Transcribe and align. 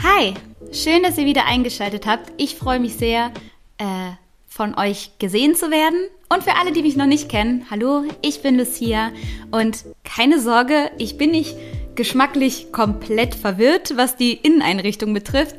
Hi, 0.00 0.34
schön, 0.70 1.02
dass 1.02 1.18
ihr 1.18 1.26
wieder 1.26 1.46
eingeschaltet 1.46 2.06
habt. 2.06 2.30
Ich 2.36 2.54
freue 2.54 2.78
mich 2.78 2.94
sehr, 2.94 3.32
äh, 3.78 4.12
von 4.46 4.78
euch 4.78 5.10
gesehen 5.18 5.56
zu 5.56 5.72
werden. 5.72 5.98
Und 6.28 6.44
für 6.44 6.54
alle, 6.54 6.70
die 6.70 6.82
mich 6.82 6.94
noch 6.94 7.06
nicht 7.06 7.28
kennen, 7.28 7.66
hallo, 7.68 8.04
ich 8.22 8.40
bin 8.40 8.56
Lucia 8.56 9.10
und 9.50 9.84
keine 10.04 10.38
Sorge, 10.38 10.92
ich 10.98 11.18
bin 11.18 11.32
nicht 11.32 11.56
geschmacklich 11.96 12.70
komplett 12.70 13.34
verwirrt, 13.34 13.96
was 13.96 14.14
die 14.14 14.34
Inneneinrichtung 14.34 15.12
betrifft. 15.14 15.56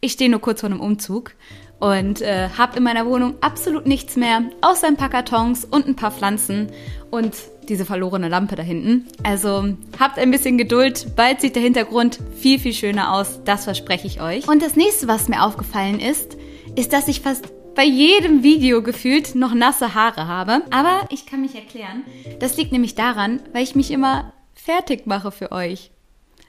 Ich 0.00 0.12
stehe 0.12 0.30
nur 0.30 0.40
kurz 0.40 0.60
vor 0.60 0.70
einem 0.70 0.80
Umzug 0.80 1.34
und 1.78 2.22
äh, 2.22 2.48
habe 2.56 2.78
in 2.78 2.84
meiner 2.84 3.04
Wohnung 3.04 3.34
absolut 3.42 3.86
nichts 3.86 4.16
mehr, 4.16 4.42
außer 4.62 4.86
ein 4.86 4.96
paar 4.96 5.10
Kartons 5.10 5.66
und 5.66 5.86
ein 5.86 5.96
paar 5.96 6.12
Pflanzen 6.12 6.70
und 7.10 7.34
diese 7.68 7.84
verlorene 7.84 8.28
Lampe 8.28 8.56
da 8.56 8.62
hinten. 8.62 9.06
Also 9.22 9.74
habt 9.98 10.18
ein 10.18 10.30
bisschen 10.30 10.58
Geduld, 10.58 11.14
bald 11.16 11.40
sieht 11.40 11.56
der 11.56 11.62
Hintergrund 11.62 12.18
viel, 12.36 12.58
viel 12.58 12.72
schöner 12.72 13.14
aus, 13.14 13.40
das 13.44 13.64
verspreche 13.64 14.06
ich 14.06 14.20
euch. 14.20 14.48
Und 14.48 14.62
das 14.62 14.76
nächste, 14.76 15.08
was 15.08 15.28
mir 15.28 15.42
aufgefallen 15.42 16.00
ist, 16.00 16.36
ist, 16.76 16.92
dass 16.92 17.08
ich 17.08 17.20
fast 17.20 17.52
bei 17.74 17.84
jedem 17.84 18.42
Video 18.42 18.82
gefühlt 18.82 19.34
noch 19.34 19.54
nasse 19.54 19.94
Haare 19.94 20.26
habe. 20.26 20.62
Aber 20.70 21.06
ich 21.10 21.26
kann 21.26 21.40
mich 21.40 21.54
erklären. 21.54 22.04
Das 22.40 22.56
liegt 22.56 22.72
nämlich 22.72 22.94
daran, 22.94 23.40
weil 23.52 23.62
ich 23.62 23.74
mich 23.74 23.90
immer 23.90 24.32
fertig 24.54 25.06
mache 25.06 25.30
für 25.30 25.52
euch. 25.52 25.90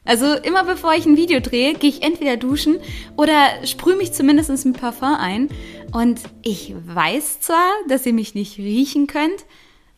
Also 0.05 0.33
immer 0.33 0.65
bevor 0.65 0.93
ich 0.93 1.05
ein 1.05 1.15
Video 1.15 1.39
drehe, 1.39 1.75
gehe 1.75 1.89
ich 1.89 2.03
entweder 2.03 2.35
duschen 2.35 2.79
oder 3.15 3.65
sprühe 3.65 3.95
mich 3.95 4.11
zumindest 4.11 4.65
mit 4.65 4.79
Parfum 4.79 5.15
ein. 5.15 5.49
Und 5.93 6.19
ich 6.41 6.73
weiß 6.85 7.39
zwar, 7.39 7.71
dass 7.87 8.05
ihr 8.05 8.13
mich 8.13 8.35
nicht 8.35 8.57
riechen 8.57 9.07
könnt, 9.07 9.45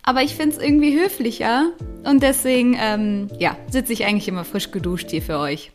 aber 0.06 0.22
ich 0.22 0.36
finde 0.36 0.56
es 0.56 0.62
irgendwie 0.62 0.98
höflicher. 0.98 1.72
Und 2.04 2.22
deswegen, 2.22 2.78
ähm, 2.80 3.30
ja, 3.40 3.58
sitze 3.70 3.92
ich 3.92 4.06
eigentlich 4.06 4.28
immer 4.28 4.46
frisch 4.46 4.72
geduscht 4.72 5.10
hier 5.10 5.22
für 5.22 5.40
euch. 5.40 5.72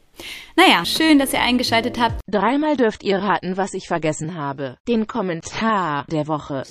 Naja, 0.57 0.85
schön, 0.85 1.19
dass 1.19 1.33
ihr 1.33 1.41
eingeschaltet 1.41 1.99
habt. 1.99 2.21
Dreimal 2.29 2.77
dürft 2.77 3.03
ihr 3.03 3.19
raten, 3.19 3.57
was 3.57 3.75
ich 3.75 3.89
vergessen 3.89 4.37
habe. 4.37 4.77
Den 4.87 5.07
Kommentar 5.07 6.05
der 6.11 6.29
Woche. 6.29 6.63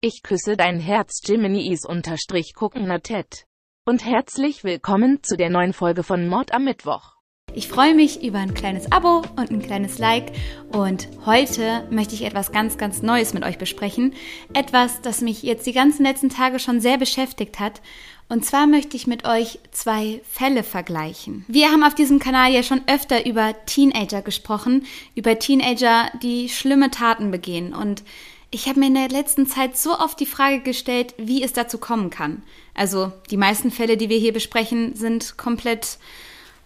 Ich 0.00 0.22
küsse 0.24 0.56
dein 0.56 0.80
Herz 0.80 1.20
Jiminy's 1.24 1.86
unterstrich 1.86 2.54
guckender 2.54 3.00
Ted. 3.00 3.46
Und 3.84 4.04
herzlich 4.04 4.64
willkommen 4.64 5.22
zu 5.22 5.36
der 5.36 5.50
neuen 5.50 5.72
Folge 5.72 6.02
von 6.02 6.26
Mord 6.26 6.52
am 6.52 6.64
Mittwoch. 6.64 7.21
Ich 7.54 7.68
freue 7.68 7.94
mich 7.94 8.22
über 8.22 8.38
ein 8.38 8.54
kleines 8.54 8.90
Abo 8.92 9.22
und 9.36 9.50
ein 9.50 9.60
kleines 9.60 9.98
Like 9.98 10.32
und 10.72 11.08
heute 11.26 11.86
möchte 11.90 12.14
ich 12.14 12.22
etwas 12.24 12.50
ganz, 12.50 12.78
ganz 12.78 13.02
Neues 13.02 13.34
mit 13.34 13.44
euch 13.44 13.58
besprechen. 13.58 14.14
Etwas, 14.54 15.02
das 15.02 15.20
mich 15.20 15.42
jetzt 15.42 15.66
die 15.66 15.74
ganzen 15.74 16.04
letzten 16.04 16.30
Tage 16.30 16.58
schon 16.58 16.80
sehr 16.80 16.96
beschäftigt 16.96 17.60
hat. 17.60 17.82
Und 18.30 18.46
zwar 18.46 18.66
möchte 18.66 18.96
ich 18.96 19.06
mit 19.06 19.26
euch 19.26 19.58
zwei 19.70 20.22
Fälle 20.24 20.62
vergleichen. 20.62 21.44
Wir 21.46 21.70
haben 21.70 21.84
auf 21.84 21.94
diesem 21.94 22.18
Kanal 22.18 22.52
ja 22.52 22.62
schon 22.62 22.80
öfter 22.86 23.26
über 23.26 23.54
Teenager 23.66 24.22
gesprochen, 24.22 24.86
über 25.14 25.38
Teenager, 25.38 26.10
die 26.22 26.48
schlimme 26.48 26.90
Taten 26.90 27.30
begehen. 27.30 27.74
Und 27.74 28.02
ich 28.50 28.66
habe 28.66 28.80
mir 28.80 28.86
in 28.86 28.94
der 28.94 29.10
letzten 29.10 29.46
Zeit 29.46 29.76
so 29.76 29.98
oft 29.98 30.18
die 30.20 30.26
Frage 30.26 30.60
gestellt, 30.60 31.14
wie 31.18 31.42
es 31.42 31.52
dazu 31.52 31.76
kommen 31.76 32.08
kann. 32.08 32.42
Also 32.72 33.12
die 33.30 33.36
meisten 33.36 33.70
Fälle, 33.70 33.98
die 33.98 34.08
wir 34.08 34.18
hier 34.18 34.32
besprechen, 34.32 34.94
sind 34.94 35.36
komplett 35.36 35.98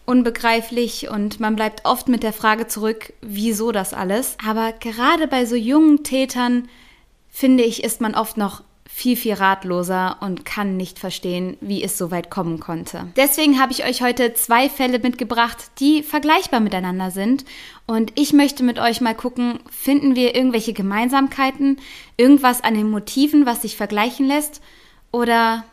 unbegreiflich 0.06 1.10
und 1.10 1.40
man 1.40 1.56
bleibt 1.56 1.84
oft 1.84 2.08
mit 2.08 2.22
der 2.22 2.32
Frage 2.32 2.66
zurück, 2.66 3.12
wieso 3.20 3.72
das 3.72 3.92
alles. 3.92 4.36
Aber 4.46 4.72
gerade 4.72 5.26
bei 5.26 5.44
so 5.44 5.56
jungen 5.56 6.04
Tätern, 6.04 6.68
finde 7.28 7.64
ich, 7.64 7.84
ist 7.84 8.00
man 8.00 8.14
oft 8.14 8.36
noch 8.36 8.62
viel, 8.96 9.16
viel 9.16 9.34
ratloser 9.34 10.16
und 10.20 10.46
kann 10.46 10.78
nicht 10.78 10.98
verstehen, 10.98 11.58
wie 11.60 11.82
es 11.82 11.98
so 11.98 12.10
weit 12.10 12.30
kommen 12.30 12.60
konnte. 12.60 13.08
Deswegen 13.16 13.60
habe 13.60 13.72
ich 13.72 13.84
euch 13.84 14.00
heute 14.00 14.32
zwei 14.32 14.70
Fälle 14.70 14.98
mitgebracht, 15.00 15.58
die 15.80 16.02
vergleichbar 16.02 16.60
miteinander 16.60 17.10
sind. 17.10 17.44
Und 17.86 18.12
ich 18.14 18.32
möchte 18.32 18.62
mit 18.62 18.78
euch 18.78 19.02
mal 19.02 19.14
gucken, 19.14 19.58
finden 19.70 20.16
wir 20.16 20.34
irgendwelche 20.34 20.72
Gemeinsamkeiten, 20.72 21.78
irgendwas 22.16 22.64
an 22.64 22.72
den 22.72 22.88
Motiven, 22.88 23.44
was 23.44 23.60
sich 23.60 23.76
vergleichen 23.76 24.28
lässt? 24.28 24.62
Oder 25.12 25.64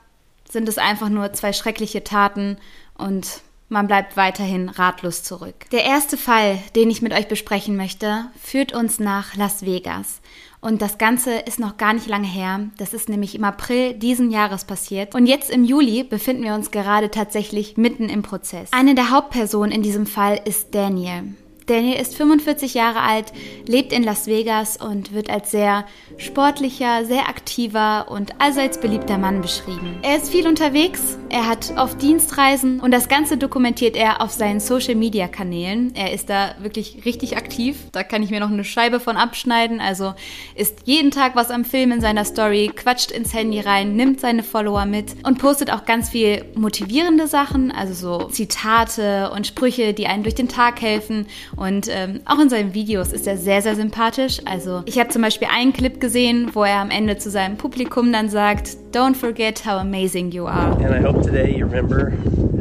sind 0.49 0.67
es 0.67 0.77
einfach 0.77 1.07
nur 1.07 1.31
zwei 1.31 1.53
schreckliche 1.53 2.03
Taten 2.03 2.57
und 2.97 3.41
man 3.73 3.87
bleibt 3.87 4.15
weiterhin 4.15 4.69
ratlos 4.69 5.23
zurück. 5.23 5.55
Der 5.71 5.83
erste 5.83 6.15
Fall, 6.15 6.59
den 6.75 6.89
ich 6.89 7.01
mit 7.01 7.11
euch 7.11 7.27
besprechen 7.27 7.75
möchte, 7.75 8.25
führt 8.41 8.73
uns 8.73 8.99
nach 8.99 9.35
Las 9.35 9.65
Vegas. 9.65 10.21
Und 10.61 10.81
das 10.81 10.97
Ganze 10.97 11.39
ist 11.39 11.59
noch 11.59 11.75
gar 11.75 11.93
nicht 11.93 12.07
lange 12.07 12.27
her. 12.27 12.61
Das 12.77 12.93
ist 12.93 13.09
nämlich 13.09 13.35
im 13.35 13.43
April 13.43 13.95
diesen 13.95 14.31
Jahres 14.31 14.63
passiert. 14.63 15.13
Und 15.13 15.25
jetzt 15.25 15.49
im 15.49 15.65
Juli 15.65 16.05
befinden 16.05 16.43
wir 16.43 16.53
uns 16.53 16.71
gerade 16.71 17.11
tatsächlich 17.11 17.75
mitten 17.75 18.07
im 18.07 18.21
Prozess. 18.21 18.71
Eine 18.71 18.95
der 18.95 19.09
Hauptpersonen 19.09 19.73
in 19.73 19.81
diesem 19.81 20.05
Fall 20.05 20.39
ist 20.45 20.73
Daniel. 20.73 21.33
Daniel 21.65 21.99
ist 21.99 22.15
45 22.15 22.73
Jahre 22.73 23.01
alt, 23.01 23.31
lebt 23.67 23.93
in 23.93 24.03
Las 24.03 24.27
Vegas 24.27 24.77
und 24.77 25.13
wird 25.13 25.29
als 25.29 25.51
sehr 25.51 25.85
sportlicher, 26.17 27.05
sehr 27.05 27.29
aktiver 27.29 28.07
und 28.09 28.41
allseits 28.41 28.79
beliebter 28.79 29.17
Mann 29.17 29.41
beschrieben. 29.41 29.99
Er 30.01 30.17
ist 30.17 30.29
viel 30.29 30.47
unterwegs, 30.47 31.17
er 31.29 31.47
hat 31.47 31.73
oft 31.77 32.01
Dienstreisen 32.01 32.79
und 32.79 32.91
das 32.91 33.07
Ganze 33.07 33.37
dokumentiert 33.37 33.95
er 33.95 34.21
auf 34.21 34.31
seinen 34.31 34.59
Social-Media-Kanälen. 34.59 35.95
Er 35.95 36.13
ist 36.13 36.29
da 36.29 36.55
wirklich 36.59 37.05
richtig 37.05 37.37
aktiv, 37.37 37.77
da 37.91 38.03
kann 38.03 38.23
ich 38.23 38.29
mir 38.29 38.39
noch 38.39 38.51
eine 38.51 38.63
Scheibe 38.63 38.99
von 38.99 39.15
abschneiden, 39.15 39.79
also 39.79 40.13
ist 40.55 40.79
jeden 40.85 41.11
Tag 41.11 41.35
was 41.35 41.49
am 41.49 41.65
Film 41.65 41.91
in 41.91 42.01
seiner 42.01 42.25
Story, 42.25 42.71
quatscht 42.75 43.11
ins 43.11 43.33
Handy 43.33 43.59
rein, 43.59 43.95
nimmt 43.95 44.19
seine 44.19 44.43
Follower 44.43 44.85
mit 44.85 45.15
und 45.25 45.39
postet 45.39 45.71
auch 45.71 45.85
ganz 45.85 46.09
viel 46.09 46.45
motivierende 46.55 47.27
Sachen, 47.27 47.71
also 47.71 47.93
so 47.93 48.27
Zitate 48.27 49.31
und 49.31 49.47
Sprüche, 49.47 49.93
die 49.93 50.07
einen 50.07 50.23
durch 50.23 50.35
den 50.35 50.49
Tag 50.49 50.81
helfen 50.81 51.27
und 51.55 51.87
ähm, 51.89 52.21
auch 52.25 52.39
in 52.39 52.49
seinen 52.49 52.73
Videos 52.73 53.13
ist 53.13 53.27
er 53.27 53.37
sehr, 53.37 53.61
sehr 53.61 53.75
sympathisch. 53.75 54.39
Also 54.45 54.81
ich 54.85 54.99
habe 54.99 55.09
zum 55.09 55.21
Beispiel 55.21 55.47
einen 55.51 55.73
Clip 55.73 55.99
gesehen, 55.99 56.49
wo 56.53 56.63
er 56.63 56.79
am 56.79 56.89
Ende 56.89 57.17
zu 57.17 57.29
seinem 57.29 57.57
Publikum 57.57 58.11
dann 58.11 58.29
sagt, 58.29 58.77
Don't 58.91 59.15
forget 59.15 59.65
how 59.65 59.79
amazing 59.79 60.31
you 60.31 60.45
are. 60.45 60.75
And 60.83 60.91
I 60.91 61.03
hope 61.03 61.21
today 61.21 61.55
you 61.55 61.65
remember 61.65 62.11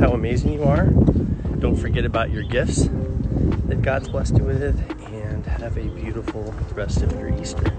how 0.01 0.13
amazing 0.13 0.55
you 0.55 0.63
are. 0.63 0.89
Don't 1.61 1.77
forget 1.77 2.05
about 2.05 2.33
your 2.35 2.43
gifts 2.43 2.89
that 3.69 3.83
God's 3.83 4.09
blessed 4.09 4.39
you 4.39 4.45
with 4.45 4.63
and 4.63 5.47
have 5.47 5.77
a 5.77 5.89
beautiful 6.01 6.53
rest 6.75 7.03
of 7.03 7.13
your 7.13 7.29
Easter. 7.41 7.73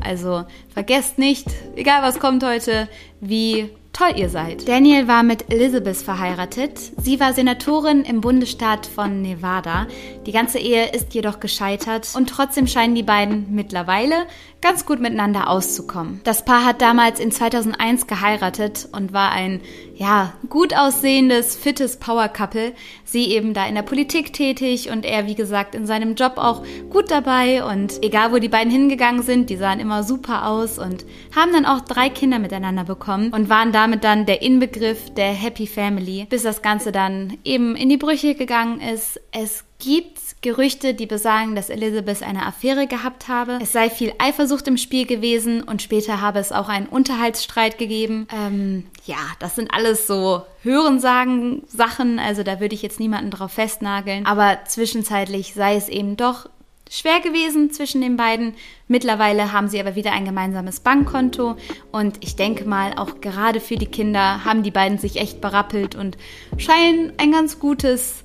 Also 0.00 0.44
vergesst 0.68 1.18
nicht, 1.18 1.48
egal 1.74 2.02
was 2.02 2.18
kommt 2.18 2.44
heute, 2.44 2.88
wie 3.20 3.70
toll 3.96 4.12
ihr 4.16 4.28
seid. 4.28 4.68
Daniel 4.68 5.08
war 5.08 5.22
mit 5.22 5.50
Elizabeth 5.50 5.96
verheiratet. 5.96 6.78
Sie 6.98 7.18
war 7.18 7.32
Senatorin 7.32 8.02
im 8.02 8.20
Bundesstaat 8.20 8.86
von 8.86 9.22
Nevada. 9.22 9.86
Die 10.26 10.32
ganze 10.32 10.58
Ehe 10.58 10.90
ist 10.90 11.14
jedoch 11.14 11.40
gescheitert 11.40 12.08
und 12.14 12.28
trotzdem 12.28 12.66
scheinen 12.66 12.94
die 12.94 13.02
beiden 13.02 13.54
mittlerweile 13.54 14.26
ganz 14.66 14.84
gut 14.84 14.98
miteinander 14.98 15.48
auszukommen. 15.48 16.20
Das 16.24 16.44
Paar 16.44 16.64
hat 16.64 16.82
damals 16.82 17.20
in 17.20 17.30
2001 17.30 18.08
geheiratet 18.08 18.88
und 18.90 19.12
war 19.12 19.30
ein, 19.30 19.60
ja, 19.94 20.32
gut 20.48 20.74
aussehendes, 20.76 21.54
fittes 21.54 21.98
Power-Couple. 21.98 22.72
Sie 23.04 23.26
eben 23.26 23.54
da 23.54 23.64
in 23.64 23.76
der 23.76 23.82
Politik 23.82 24.32
tätig 24.32 24.90
und 24.90 25.04
er, 25.04 25.28
wie 25.28 25.36
gesagt, 25.36 25.76
in 25.76 25.86
seinem 25.86 26.16
Job 26.16 26.32
auch 26.34 26.64
gut 26.90 27.12
dabei 27.12 27.62
und 27.62 28.02
egal 28.02 28.32
wo 28.32 28.38
die 28.38 28.48
beiden 28.48 28.72
hingegangen 28.72 29.22
sind, 29.22 29.50
die 29.50 29.56
sahen 29.56 29.78
immer 29.78 30.02
super 30.02 30.48
aus 30.48 30.80
und 30.80 31.06
haben 31.36 31.52
dann 31.52 31.64
auch 31.64 31.82
drei 31.82 32.08
Kinder 32.08 32.40
miteinander 32.40 32.82
bekommen 32.82 33.32
und 33.32 33.48
waren 33.48 33.70
damit 33.70 34.02
dann 34.02 34.26
der 34.26 34.42
Inbegriff 34.42 35.14
der 35.14 35.30
Happy 35.30 35.68
Family, 35.68 36.26
bis 36.28 36.42
das 36.42 36.60
Ganze 36.60 36.90
dann 36.90 37.38
eben 37.44 37.76
in 37.76 37.88
die 37.88 37.98
Brüche 37.98 38.34
gegangen 38.34 38.80
ist. 38.80 39.20
Es 39.30 39.62
gibt 39.78 40.18
Gerüchte, 40.46 40.94
die 40.94 41.06
besagen, 41.06 41.56
dass 41.56 41.70
Elizabeth 41.70 42.22
eine 42.22 42.46
Affäre 42.46 42.86
gehabt 42.86 43.26
habe. 43.26 43.58
Es 43.60 43.72
sei 43.72 43.90
viel 43.90 44.12
Eifersucht 44.18 44.68
im 44.68 44.76
Spiel 44.76 45.04
gewesen 45.04 45.60
und 45.60 45.82
später 45.82 46.20
habe 46.20 46.38
es 46.38 46.52
auch 46.52 46.68
einen 46.68 46.86
Unterhaltsstreit 46.86 47.78
gegeben. 47.78 48.28
Ähm, 48.32 48.84
ja, 49.06 49.16
das 49.40 49.56
sind 49.56 49.74
alles 49.74 50.06
so 50.06 50.42
Hörensagen 50.62 51.64
Sachen, 51.66 52.20
also 52.20 52.44
da 52.44 52.60
würde 52.60 52.76
ich 52.76 52.82
jetzt 52.82 53.00
niemanden 53.00 53.32
drauf 53.32 53.54
festnageln. 53.54 54.24
Aber 54.24 54.58
zwischenzeitlich 54.66 55.52
sei 55.52 55.74
es 55.74 55.88
eben 55.88 56.16
doch 56.16 56.48
schwer 56.88 57.18
gewesen 57.18 57.72
zwischen 57.72 58.00
den 58.00 58.16
beiden. 58.16 58.54
Mittlerweile 58.86 59.52
haben 59.52 59.66
sie 59.66 59.80
aber 59.80 59.96
wieder 59.96 60.12
ein 60.12 60.26
gemeinsames 60.26 60.78
Bankkonto 60.78 61.56
und 61.90 62.18
ich 62.20 62.36
denke 62.36 62.66
mal, 62.66 62.92
auch 62.96 63.20
gerade 63.20 63.58
für 63.58 63.74
die 63.74 63.86
Kinder 63.86 64.44
haben 64.44 64.62
die 64.62 64.70
beiden 64.70 64.98
sich 64.98 65.16
echt 65.16 65.40
berappelt 65.40 65.96
und 65.96 66.16
scheinen 66.56 67.14
ein 67.18 67.32
ganz 67.32 67.58
gutes 67.58 68.22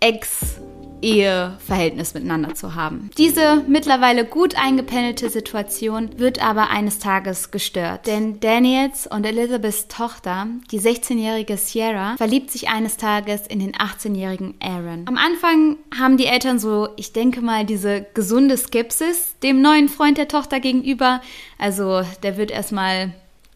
Ex- 0.00 0.58
Eheverhältnis 1.02 2.14
miteinander 2.14 2.54
zu 2.54 2.74
haben. 2.74 3.10
Diese 3.18 3.64
mittlerweile 3.66 4.24
gut 4.24 4.56
eingependelte 4.56 5.30
Situation 5.30 6.18
wird 6.18 6.44
aber 6.44 6.70
eines 6.70 6.98
Tages 6.98 7.50
gestört, 7.50 8.06
denn 8.06 8.40
Daniels 8.40 9.06
und 9.06 9.24
Elizabeths 9.24 9.88
Tochter, 9.88 10.46
die 10.70 10.80
16-jährige 10.80 11.56
Sierra, 11.56 12.16
verliebt 12.16 12.50
sich 12.50 12.68
eines 12.68 12.96
Tages 12.96 13.46
in 13.46 13.60
den 13.60 13.72
18-jährigen 13.72 14.54
Aaron. 14.60 15.04
Am 15.06 15.16
Anfang 15.16 15.76
haben 15.98 16.16
die 16.16 16.26
Eltern 16.26 16.58
so, 16.58 16.88
ich 16.96 17.12
denke 17.12 17.40
mal, 17.40 17.64
diese 17.64 18.06
gesunde 18.14 18.56
Skepsis 18.56 19.38
dem 19.42 19.62
neuen 19.62 19.88
Freund 19.88 20.18
der 20.18 20.28
Tochter 20.28 20.60
gegenüber. 20.60 21.20
Also 21.58 22.02
der 22.22 22.36
wird 22.36 22.50
erstmal 22.50 23.12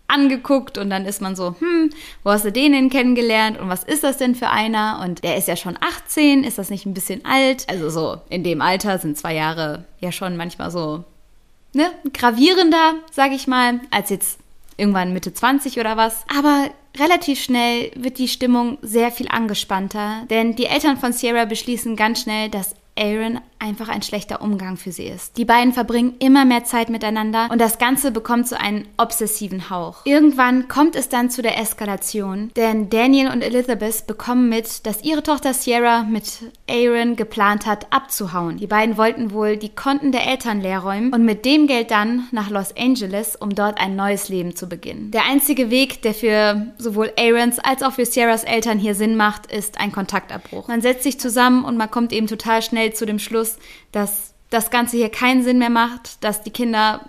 angeguckt 0.06 0.78
und 0.78 0.90
dann 0.90 1.06
ist 1.06 1.20
man 1.20 1.34
so, 1.34 1.54
hm, 1.58 1.90
wo 2.22 2.30
hast 2.30 2.44
du 2.44 2.52
den 2.52 2.72
denn 2.72 2.90
kennengelernt 2.90 3.58
und 3.58 3.68
was 3.68 3.84
ist 3.84 4.04
das 4.04 4.18
denn 4.18 4.34
für 4.34 4.50
einer? 4.50 5.00
Und 5.02 5.24
der 5.24 5.36
ist 5.36 5.48
ja 5.48 5.56
schon 5.56 5.78
18, 5.80 6.44
ist 6.44 6.58
das 6.58 6.70
nicht 6.70 6.86
ein 6.86 6.94
bisschen 6.94 7.24
alt? 7.24 7.68
Also 7.68 7.90
so 7.90 8.20
in 8.28 8.44
dem 8.44 8.60
Alter 8.60 8.98
sind 8.98 9.16
zwei 9.18 9.34
Jahre 9.34 9.84
ja 10.00 10.12
schon 10.12 10.36
manchmal 10.36 10.70
so, 10.70 11.04
ne, 11.72 11.90
gravierender, 12.12 12.94
sag 13.10 13.32
ich 13.32 13.46
mal, 13.46 13.80
als 13.90 14.10
jetzt 14.10 14.38
irgendwann 14.76 15.12
Mitte 15.12 15.32
20 15.32 15.78
oder 15.78 15.96
was. 15.96 16.24
Aber 16.36 16.68
relativ 16.98 17.42
schnell 17.42 17.90
wird 17.96 18.18
die 18.18 18.28
Stimmung 18.28 18.78
sehr 18.82 19.10
viel 19.10 19.28
angespannter, 19.28 20.24
denn 20.30 20.54
die 20.54 20.66
Eltern 20.66 20.96
von 20.96 21.12
Sierra 21.12 21.44
beschließen 21.44 21.96
ganz 21.96 22.22
schnell, 22.22 22.48
dass 22.48 22.76
Aaron 22.96 23.40
einfach 23.64 23.88
ein 23.88 24.02
schlechter 24.02 24.42
Umgang 24.42 24.76
für 24.76 24.92
sie 24.92 25.06
ist. 25.06 25.38
Die 25.38 25.46
beiden 25.46 25.72
verbringen 25.72 26.14
immer 26.18 26.44
mehr 26.44 26.64
Zeit 26.64 26.90
miteinander 26.90 27.48
und 27.50 27.60
das 27.60 27.78
Ganze 27.78 28.10
bekommt 28.10 28.46
so 28.46 28.56
einen 28.56 28.86
obsessiven 28.98 29.70
Hauch. 29.70 30.04
Irgendwann 30.04 30.68
kommt 30.68 30.96
es 30.96 31.08
dann 31.08 31.30
zu 31.30 31.40
der 31.40 31.58
Eskalation, 31.58 32.50
denn 32.56 32.90
Daniel 32.90 33.28
und 33.28 33.42
Elizabeth 33.42 34.06
bekommen 34.06 34.48
mit, 34.50 34.86
dass 34.86 35.02
ihre 35.02 35.22
Tochter 35.22 35.54
Sierra 35.54 36.02
mit 36.02 36.24
Aaron 36.68 37.16
geplant 37.16 37.64
hat, 37.64 37.90
abzuhauen. 37.90 38.58
Die 38.58 38.66
beiden 38.66 38.98
wollten 38.98 39.32
wohl 39.32 39.56
die 39.56 39.74
Konten 39.74 40.12
der 40.12 40.26
Eltern 40.26 40.60
leerräumen 40.60 41.12
und 41.14 41.24
mit 41.24 41.44
dem 41.46 41.66
Geld 41.66 41.90
dann 41.90 42.28
nach 42.32 42.50
Los 42.50 42.76
Angeles, 42.76 43.34
um 43.34 43.54
dort 43.54 43.80
ein 43.80 43.96
neues 43.96 44.28
Leben 44.28 44.54
zu 44.54 44.68
beginnen. 44.68 45.10
Der 45.10 45.24
einzige 45.24 45.70
Weg, 45.70 46.02
der 46.02 46.12
für 46.12 46.66
sowohl 46.76 47.12
Aarons 47.18 47.58
als 47.60 47.82
auch 47.82 47.92
für 47.92 48.04
Sierras 48.04 48.44
Eltern 48.44 48.78
hier 48.78 48.94
Sinn 48.94 49.16
macht, 49.16 49.50
ist 49.50 49.80
ein 49.80 49.90
Kontaktabbruch. 49.90 50.68
Man 50.68 50.82
setzt 50.82 51.04
sich 51.04 51.18
zusammen 51.18 51.64
und 51.64 51.78
man 51.78 51.90
kommt 51.90 52.12
eben 52.12 52.26
total 52.26 52.60
schnell 52.60 52.92
zu 52.92 53.06
dem 53.06 53.18
Schluss, 53.18 53.53
dass 53.92 54.34
das 54.50 54.70
Ganze 54.70 54.96
hier 54.96 55.10
keinen 55.10 55.42
Sinn 55.42 55.58
mehr 55.58 55.70
macht, 55.70 56.22
dass 56.22 56.42
die 56.42 56.50
Kinder 56.50 57.04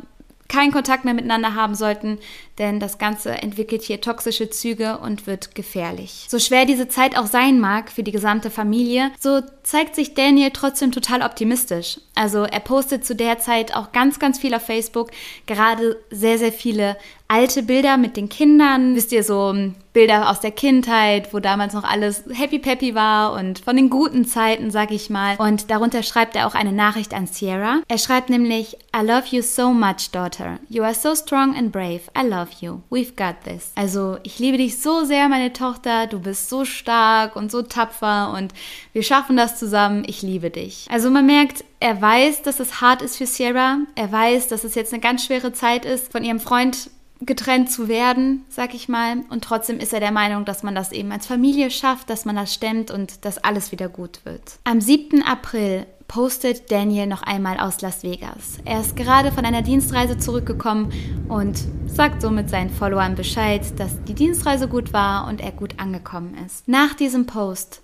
keinen 0.48 0.72
Kontakt 0.72 1.06
mehr 1.06 1.14
miteinander 1.14 1.56
haben 1.56 1.76
sollten, 1.76 2.20
denn 2.58 2.80
das 2.80 2.98
Ganze 2.98 3.32
entwickelt 3.32 3.82
hier 3.82 4.02
toxische 4.02 4.50
Züge 4.50 4.98
und 5.00 5.28
wird 5.28 5.56
gefährlich. 5.56 6.26
So 6.30 6.40
schwer 6.40 6.66
diese 6.66 6.88
Zeit 6.88 7.18
auch 7.18 7.28
sein 7.28 7.60
mag 7.60 7.92
für 7.92 8.04
die 8.04 8.12
gesamte 8.12 8.50
Familie, 8.50 9.12
so 9.20 9.42
zeigt 9.64 9.96
sich 9.96 10.14
Daniel 10.14 10.52
trotzdem 10.52 10.92
total 10.92 11.22
optimistisch. 11.22 12.00
Also 12.14 12.44
er 12.44 12.60
postet 12.60 13.06
zu 13.06 13.16
der 13.16 13.40
Zeit 13.40 13.76
auch 13.76 13.92
ganz, 13.92 14.20
ganz 14.20 14.40
viel 14.40 14.54
auf 14.54 14.62
Facebook, 14.62 15.12
gerade 15.48 15.98
sehr, 16.12 16.38
sehr 16.38 16.54
viele 16.54 16.96
alte 17.28 17.64
Bilder 17.64 17.98
mit 17.98 18.18
den 18.18 18.30
Kindern, 18.30 18.96
wisst 18.96 19.12
ihr, 19.12 19.24
so 19.24 19.54
Bilder 19.94 20.30
aus 20.30 20.42
der 20.42 20.52
Kindheit, 20.52 21.34
wo 21.34 21.40
damals 21.40 21.74
noch 21.74 21.84
alles 21.84 22.24
happy 22.32 22.60
peppy 22.60 22.94
war 22.94 23.34
und 23.34 23.60
von 23.60 23.76
den 23.76 23.90
guten 23.90 24.26
Zeiten, 24.26 24.70
sag 24.70 24.92
ich 24.92 25.10
mal. 25.10 25.36
Und 25.38 25.72
darunter 25.72 26.04
schreibt 26.04 26.36
er 26.36 26.48
auch 26.48 26.54
eine 26.54 26.72
Nachricht 26.74 27.14
an 27.14 27.28
Sierra. 27.28 27.82
Er 27.88 27.98
schreibt 27.98 28.30
nämlich, 28.30 28.78
I 28.96 29.04
love 29.04 29.24
you 29.32 29.42
so 29.42 29.72
much, 29.72 30.12
daughter. 30.12 30.60
You 30.70 30.84
are 30.84 30.94
so 30.94 31.16
strong 31.16 31.56
and 31.56 31.72
brave. 31.72 32.02
I 32.18 32.28
love 32.28 32.45
you. 32.62 32.82
We've 32.90 33.16
got 33.16 33.44
this. 33.44 33.72
Also, 33.76 34.18
ich 34.24 34.40
liebe 34.40 34.58
dich 34.58 34.82
so 34.82 35.04
sehr, 35.04 35.30
meine 35.30 35.54
Tochter. 35.54 36.08
Du 36.08 36.20
bist 36.20 36.50
so 36.50 36.66
stark 36.66 37.36
und 37.36 37.52
so 37.52 37.62
tapfer 37.62 38.34
und 38.36 38.54
wir 38.94 39.04
schaffen 39.04 39.38
das 39.38 39.58
zusammen. 39.58 40.04
Ich 40.08 40.22
liebe 40.22 40.50
dich. 40.50 40.88
Also, 40.90 41.10
man 41.10 41.26
merkt, 41.26 41.64
er 41.80 42.02
weiß, 42.02 42.42
dass 42.42 42.60
es 42.60 42.82
hart 42.82 43.02
ist 43.02 43.18
für 43.18 43.28
Sierra. 43.28 43.78
Er 43.96 44.12
weiß, 44.12 44.48
dass 44.48 44.64
es 44.64 44.76
jetzt 44.76 44.94
eine 44.94 45.02
ganz 45.02 45.26
schwere 45.26 45.54
Zeit 45.54 45.86
ist, 45.86 46.12
von 46.12 46.24
ihrem 46.24 46.40
Freund 46.40 46.90
getrennt 47.22 47.72
zu 47.72 47.88
werden, 47.88 48.44
sag 48.50 48.74
ich 48.74 48.90
mal. 48.90 49.24
Und 49.30 49.44
trotzdem 49.44 49.80
ist 49.80 49.94
er 49.94 50.00
der 50.00 50.12
Meinung, 50.12 50.46
dass 50.46 50.64
man 50.64 50.76
das 50.76 50.92
eben 50.92 51.12
als 51.12 51.28
Familie 51.28 51.72
schafft, 51.72 52.10
dass 52.10 52.26
man 52.26 52.36
das 52.36 52.54
stemmt 52.54 52.92
und 52.92 53.26
dass 53.26 53.38
alles 53.38 53.72
wieder 53.72 53.90
gut 53.90 54.20
wird. 54.26 54.60
Am 54.64 54.82
7. 54.82 55.24
April 55.24 55.86
postet 56.08 56.72
Daniel 56.72 57.08
noch 57.08 57.24
einmal 57.24 57.60
aus 57.60 57.82
Las 57.82 58.04
Vegas. 58.04 58.60
Er 58.64 58.82
ist 58.82 58.96
gerade 58.96 59.32
von 59.32 59.46
einer 59.46 59.62
Dienstreise 59.62 60.18
zurückgekommen 60.18 60.92
und 61.28 61.60
sagt 61.88 62.22
somit 62.22 62.50
seinen 62.50 62.70
Followern 62.70 63.16
Bescheid, 63.16 63.62
dass 63.78 64.04
die 64.04 64.14
Dienstreise 64.14 64.68
gut 64.68 64.94
war 64.94 65.28
und 65.28 65.42
er 65.42 65.52
gut 65.52 65.80
angekommen 65.80 66.38
ist. 66.46 66.68
Nach 66.68 66.94
diesem 66.94 67.26
Post 67.26 67.82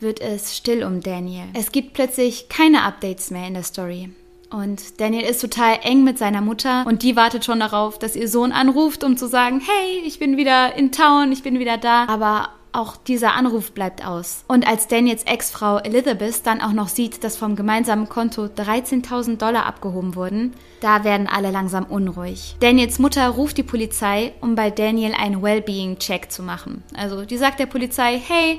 wird 0.00 0.20
es 0.20 0.56
still 0.56 0.82
um 0.82 1.00
Daniel. 1.00 1.44
Es 1.54 1.72
gibt 1.72 1.92
plötzlich 1.94 2.48
keine 2.48 2.82
Updates 2.82 3.30
mehr 3.30 3.46
in 3.46 3.54
der 3.54 3.62
Story. 3.62 4.10
Und 4.50 5.00
Daniel 5.00 5.22
ist 5.22 5.40
total 5.40 5.78
eng 5.82 6.04
mit 6.04 6.18
seiner 6.18 6.42
Mutter 6.42 6.84
und 6.86 7.02
die 7.02 7.16
wartet 7.16 7.44
schon 7.44 7.60
darauf, 7.60 7.98
dass 7.98 8.16
ihr 8.16 8.28
Sohn 8.28 8.52
anruft, 8.52 9.02
um 9.02 9.16
zu 9.16 9.26
sagen, 9.26 9.62
hey, 9.64 10.02
ich 10.04 10.18
bin 10.18 10.36
wieder 10.36 10.74
in 10.76 10.92
Town, 10.92 11.32
ich 11.32 11.42
bin 11.42 11.58
wieder 11.58 11.78
da. 11.78 12.06
Aber 12.06 12.50
auch 12.72 12.96
dieser 12.96 13.34
Anruf 13.34 13.72
bleibt 13.72 14.04
aus. 14.04 14.44
Und 14.48 14.66
als 14.66 14.88
Daniels 14.88 15.24
Ex-Frau 15.24 15.78
Elizabeth 15.78 16.46
dann 16.46 16.60
auch 16.60 16.72
noch 16.72 16.88
sieht, 16.88 17.22
dass 17.22 17.36
vom 17.36 17.54
gemeinsamen 17.54 18.08
Konto 18.08 18.44
13.000 18.44 19.36
Dollar 19.36 19.66
abgehoben 19.66 20.14
wurden, 20.14 20.54
da 20.80 21.04
werden 21.04 21.28
alle 21.28 21.50
langsam 21.50 21.84
unruhig. 21.84 22.56
Daniels 22.60 22.98
Mutter 22.98 23.28
ruft 23.28 23.58
die 23.58 23.62
Polizei, 23.62 24.32
um 24.40 24.54
bei 24.54 24.70
Daniel 24.70 25.12
einen 25.14 25.42
Wellbeing-Check 25.42 26.30
zu 26.32 26.42
machen. 26.42 26.82
Also 26.96 27.24
die 27.24 27.36
sagt 27.36 27.60
der 27.60 27.66
Polizei, 27.66 28.18
hey, 28.18 28.58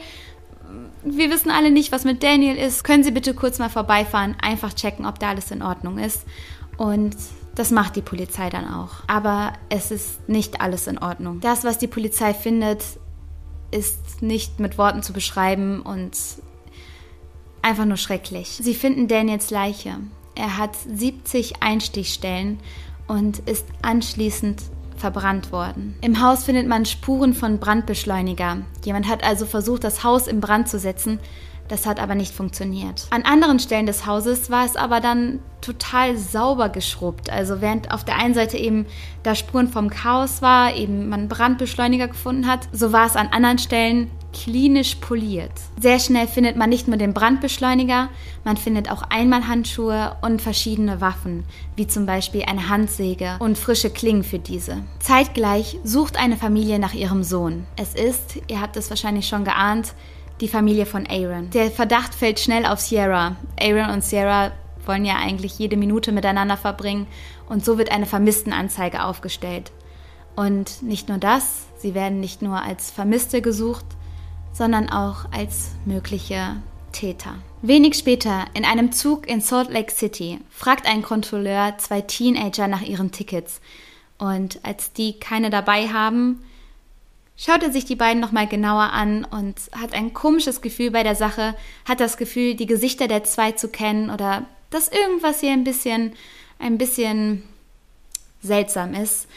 wir 1.03 1.29
wissen 1.29 1.51
alle 1.51 1.71
nicht, 1.71 1.91
was 1.91 2.05
mit 2.05 2.23
Daniel 2.23 2.55
ist. 2.55 2.83
Können 2.83 3.03
Sie 3.03 3.11
bitte 3.11 3.33
kurz 3.33 3.59
mal 3.59 3.69
vorbeifahren, 3.69 4.35
einfach 4.41 4.73
checken, 4.73 5.05
ob 5.05 5.19
da 5.19 5.29
alles 5.29 5.51
in 5.51 5.61
Ordnung 5.61 5.97
ist. 5.97 6.23
Und 6.77 7.15
das 7.55 7.71
macht 7.71 7.95
die 7.95 8.01
Polizei 8.01 8.49
dann 8.49 8.71
auch. 8.71 9.03
Aber 9.07 9.53
es 9.69 9.91
ist 9.91 10.27
nicht 10.27 10.61
alles 10.61 10.87
in 10.87 10.97
Ordnung. 10.97 11.39
Das, 11.39 11.63
was 11.63 11.77
die 11.77 11.87
Polizei 11.87 12.33
findet, 12.33 12.83
ist 13.73 14.21
nicht 14.21 14.59
mit 14.59 14.77
Worten 14.77 15.03
zu 15.03 15.13
beschreiben 15.13 15.81
und 15.81 16.17
einfach 17.61 17.85
nur 17.85 17.97
schrecklich. 17.97 18.59
Sie 18.61 18.75
finden 18.75 19.07
Daniels 19.07 19.49
Leiche. 19.49 19.97
Er 20.35 20.57
hat 20.57 20.75
70 20.75 21.61
Einstichstellen 21.61 22.59
und 23.07 23.39
ist 23.39 23.65
anschließend 23.81 24.61
verbrannt 24.97 25.51
worden. 25.51 25.95
Im 26.01 26.21
Haus 26.21 26.45
findet 26.45 26.67
man 26.67 26.85
Spuren 26.85 27.33
von 27.33 27.59
Brandbeschleuniger. 27.59 28.59
Jemand 28.85 29.07
hat 29.07 29.23
also 29.23 29.45
versucht, 29.45 29.83
das 29.83 30.03
Haus 30.03 30.27
in 30.27 30.39
Brand 30.39 30.69
zu 30.69 30.79
setzen. 30.79 31.19
Das 31.67 31.85
hat 31.85 31.99
aber 31.99 32.15
nicht 32.15 32.33
funktioniert. 32.33 33.07
An 33.09 33.23
anderen 33.23 33.59
Stellen 33.59 33.85
des 33.85 34.05
Hauses 34.05 34.49
war 34.49 34.65
es 34.65 34.75
aber 34.75 34.99
dann 34.99 35.39
total 35.61 36.17
sauber 36.17 36.69
geschrubbt. 36.69 37.29
Also 37.29 37.61
während 37.61 37.91
auf 37.91 38.03
der 38.03 38.17
einen 38.17 38.33
Seite 38.33 38.57
eben 38.57 38.85
da 39.23 39.33
Spuren 39.33 39.69
vom 39.69 39.89
Chaos 39.89 40.41
war, 40.41 40.75
eben 40.75 41.07
man 41.07 41.29
Brandbeschleuniger 41.29 42.09
gefunden 42.09 42.47
hat, 42.47 42.67
so 42.73 42.91
war 42.91 43.05
es 43.05 43.15
an 43.15 43.29
anderen 43.31 43.59
Stellen 43.59 44.11
klinisch 44.33 44.95
poliert. 44.95 45.51
Sehr 45.79 45.99
schnell 45.99 46.27
findet 46.27 46.57
man 46.57 46.69
nicht 46.69 46.87
nur 46.87 46.97
den 46.97 47.13
Brandbeschleuniger, 47.13 48.09
man 48.43 48.57
findet 48.57 48.91
auch 48.91 49.03
Einmalhandschuhe 49.03 50.17
und 50.21 50.41
verschiedene 50.41 50.99
Waffen, 51.01 51.45
wie 51.75 51.87
zum 51.87 52.05
Beispiel 52.05 52.43
eine 52.43 52.67
Handsäge 52.67 53.37
und 53.39 53.57
frische 53.57 53.91
Klingen 53.91 54.23
für 54.23 54.39
diese. 54.39 54.83
Zeitgleich 54.99 55.77
sucht 55.83 56.17
eine 56.17 56.35
Familie 56.35 56.79
nach 56.79 56.95
ihrem 56.95 57.23
Sohn. 57.23 57.65
Es 57.77 57.93
ist, 57.93 58.39
ihr 58.47 58.59
habt 58.59 58.75
es 58.75 58.89
wahrscheinlich 58.89 59.27
schon 59.27 59.45
geahnt, 59.45 59.93
die 60.43 60.49
Familie 60.49 60.85
von 60.85 61.07
Aaron. 61.07 61.49
Der 61.51 61.71
Verdacht 61.71 62.13
fällt 62.13 62.37
schnell 62.37 62.65
auf 62.65 62.81
Sierra. 62.81 63.37
Aaron 63.57 63.91
und 63.91 64.03
Sierra 64.03 64.51
wollen 64.85 65.05
ja 65.05 65.15
eigentlich 65.15 65.57
jede 65.57 65.77
Minute 65.77 66.11
miteinander 66.11 66.57
verbringen 66.57 67.07
und 67.47 67.63
so 67.63 67.77
wird 67.77 67.93
eine 67.93 68.05
Vermisstenanzeige 68.05 69.05
aufgestellt. 69.05 69.71
Und 70.35 70.81
nicht 70.81 71.07
nur 71.07 71.17
das, 71.17 71.67
sie 71.77 71.93
werden 71.93 72.19
nicht 72.19 72.41
nur 72.41 72.61
als 72.61 72.91
Vermisste 72.91 73.41
gesucht, 73.41 73.85
sondern 74.51 74.89
auch 74.89 75.31
als 75.31 75.71
mögliche 75.85 76.57
Täter. 76.91 77.35
Wenig 77.61 77.95
später, 77.95 78.43
in 78.53 78.65
einem 78.65 78.91
Zug 78.91 79.29
in 79.29 79.39
Salt 79.39 79.71
Lake 79.71 79.93
City, 79.93 80.39
fragt 80.49 80.85
ein 80.85 81.03
Kontrolleur 81.03 81.77
zwei 81.77 82.01
Teenager 82.01 82.67
nach 82.67 82.81
ihren 82.81 83.11
Tickets. 83.11 83.61
Und 84.17 84.59
als 84.63 84.91
die 84.91 85.19
keine 85.19 85.49
dabei 85.49 85.87
haben, 85.87 86.43
schaut 87.37 87.63
er 87.63 87.71
sich 87.71 87.85
die 87.85 87.95
beiden 87.95 88.21
nochmal 88.21 88.47
genauer 88.47 88.91
an 88.91 89.25
und 89.25 89.55
hat 89.71 89.93
ein 89.93 90.13
komisches 90.13 90.61
Gefühl 90.61 90.91
bei 90.91 91.03
der 91.03 91.15
Sache, 91.15 91.55
hat 91.85 91.99
das 91.99 92.17
Gefühl, 92.17 92.55
die 92.55 92.65
Gesichter 92.65 93.07
der 93.07 93.23
zwei 93.23 93.51
zu 93.51 93.69
kennen 93.69 94.09
oder 94.09 94.45
dass 94.69 94.87
irgendwas 94.87 95.39
hier 95.39 95.51
ein 95.51 95.63
bisschen, 95.63 96.13
ein 96.59 96.77
bisschen 96.77 97.43
seltsam 98.41 98.93
ist. 98.93 99.27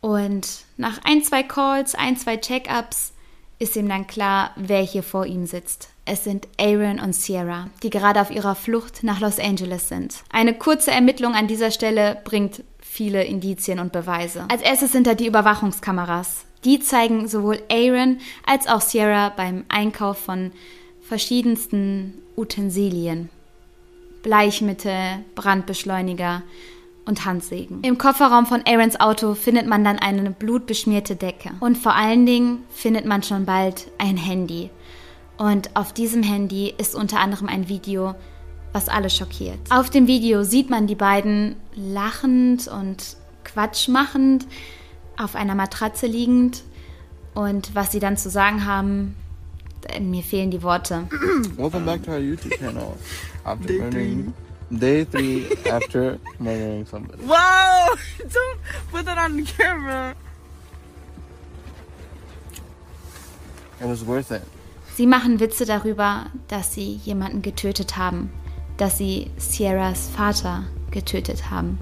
Und 0.00 0.46
nach 0.76 1.00
ein, 1.04 1.22
zwei 1.22 1.42
Calls, 1.42 1.94
ein, 1.94 2.16
zwei 2.16 2.36
Check-ups 2.36 3.12
ist 3.58 3.76
ihm 3.76 3.88
dann 3.88 4.06
klar, 4.06 4.50
wer 4.56 4.82
hier 4.82 5.02
vor 5.02 5.26
ihm 5.26 5.46
sitzt. 5.46 5.88
Es 6.04 6.24
sind 6.24 6.46
Aaron 6.60 7.00
und 7.00 7.14
Sierra, 7.14 7.68
die 7.82 7.88
gerade 7.88 8.20
auf 8.20 8.30
ihrer 8.30 8.54
Flucht 8.54 9.02
nach 9.02 9.20
Los 9.20 9.38
Angeles 9.38 9.88
sind. 9.88 10.16
Eine 10.30 10.54
kurze 10.54 10.90
Ermittlung 10.90 11.34
an 11.34 11.46
dieser 11.46 11.70
Stelle 11.70 12.20
bringt 12.24 12.62
viele 12.80 13.24
Indizien 13.24 13.78
und 13.78 13.92
Beweise. 13.92 14.44
Als 14.50 14.60
erstes 14.60 14.92
sind 14.92 15.06
da 15.06 15.14
die 15.14 15.26
Überwachungskameras. 15.26 16.44
Die 16.64 16.80
zeigen 16.80 17.28
sowohl 17.28 17.62
Aaron 17.70 18.18
als 18.46 18.66
auch 18.66 18.80
Sierra 18.80 19.30
beim 19.30 19.64
Einkauf 19.68 20.18
von 20.18 20.52
verschiedensten 21.00 22.22
Utensilien. 22.36 23.28
Bleichmittel, 24.22 25.24
Brandbeschleuniger, 25.34 26.42
und 27.06 27.24
Handsägen. 27.24 27.82
Im 27.82 27.98
Kofferraum 27.98 28.46
von 28.46 28.62
Aarons 28.66 28.98
Auto 28.98 29.34
findet 29.34 29.66
man 29.66 29.84
dann 29.84 29.98
eine 29.98 30.30
blutbeschmierte 30.30 31.16
Decke. 31.16 31.50
Und 31.60 31.76
vor 31.76 31.94
allen 31.94 32.26
Dingen 32.26 32.64
findet 32.70 33.04
man 33.04 33.22
schon 33.22 33.44
bald 33.44 33.90
ein 33.98 34.16
Handy. 34.16 34.70
Und 35.36 35.74
auf 35.76 35.92
diesem 35.92 36.22
Handy 36.22 36.72
ist 36.78 36.94
unter 36.94 37.20
anderem 37.20 37.48
ein 37.48 37.68
Video, 37.68 38.14
was 38.72 38.88
alle 38.88 39.10
schockiert. 39.10 39.58
Auf 39.70 39.90
dem 39.90 40.06
Video 40.06 40.44
sieht 40.44 40.70
man 40.70 40.86
die 40.86 40.94
beiden 40.94 41.56
lachend 41.74 42.68
und 42.68 43.16
quatschmachend 43.44 44.46
auf 45.16 45.34
einer 45.34 45.54
Matratze 45.54 46.06
liegend. 46.06 46.62
Und 47.34 47.74
was 47.74 47.92
sie 47.92 47.98
dann 47.98 48.16
zu 48.16 48.30
sagen 48.30 48.64
haben, 48.64 49.16
mir 50.00 50.22
fehlen 50.22 50.50
die 50.50 50.62
Worte. 50.62 51.06
Welcome 51.56 51.84
back 51.84 52.02
to 52.04 52.12
our 52.12 52.18
YouTube 52.18 52.56
channel. 52.58 52.96
After 53.44 53.66
day 53.66 53.78
murdering, 53.78 54.32
three. 54.70 54.78
day 54.78 55.04
three 55.04 55.46
after 55.70 56.18
murdering 56.38 56.86
somebody. 56.86 57.22
Wow! 57.26 57.94
Don't 58.18 58.58
put 58.90 59.04
that 59.04 59.18
on 59.18 59.36
the 59.36 59.42
camera. 59.42 60.14
It 63.80 63.86
was 63.86 64.04
worth 64.06 64.30
it. 64.30 64.42
Sie 64.94 65.06
machen 65.06 65.40
Witze 65.40 65.66
darüber, 65.66 66.26
dass 66.48 66.72
sie 66.72 67.00
jemanden 67.04 67.42
getötet 67.42 67.96
haben, 67.96 68.30
dass 68.76 68.96
sie 68.96 69.30
Sierras 69.36 70.08
Vater 70.08 70.64
getötet 70.92 71.50
haben. 71.50 71.78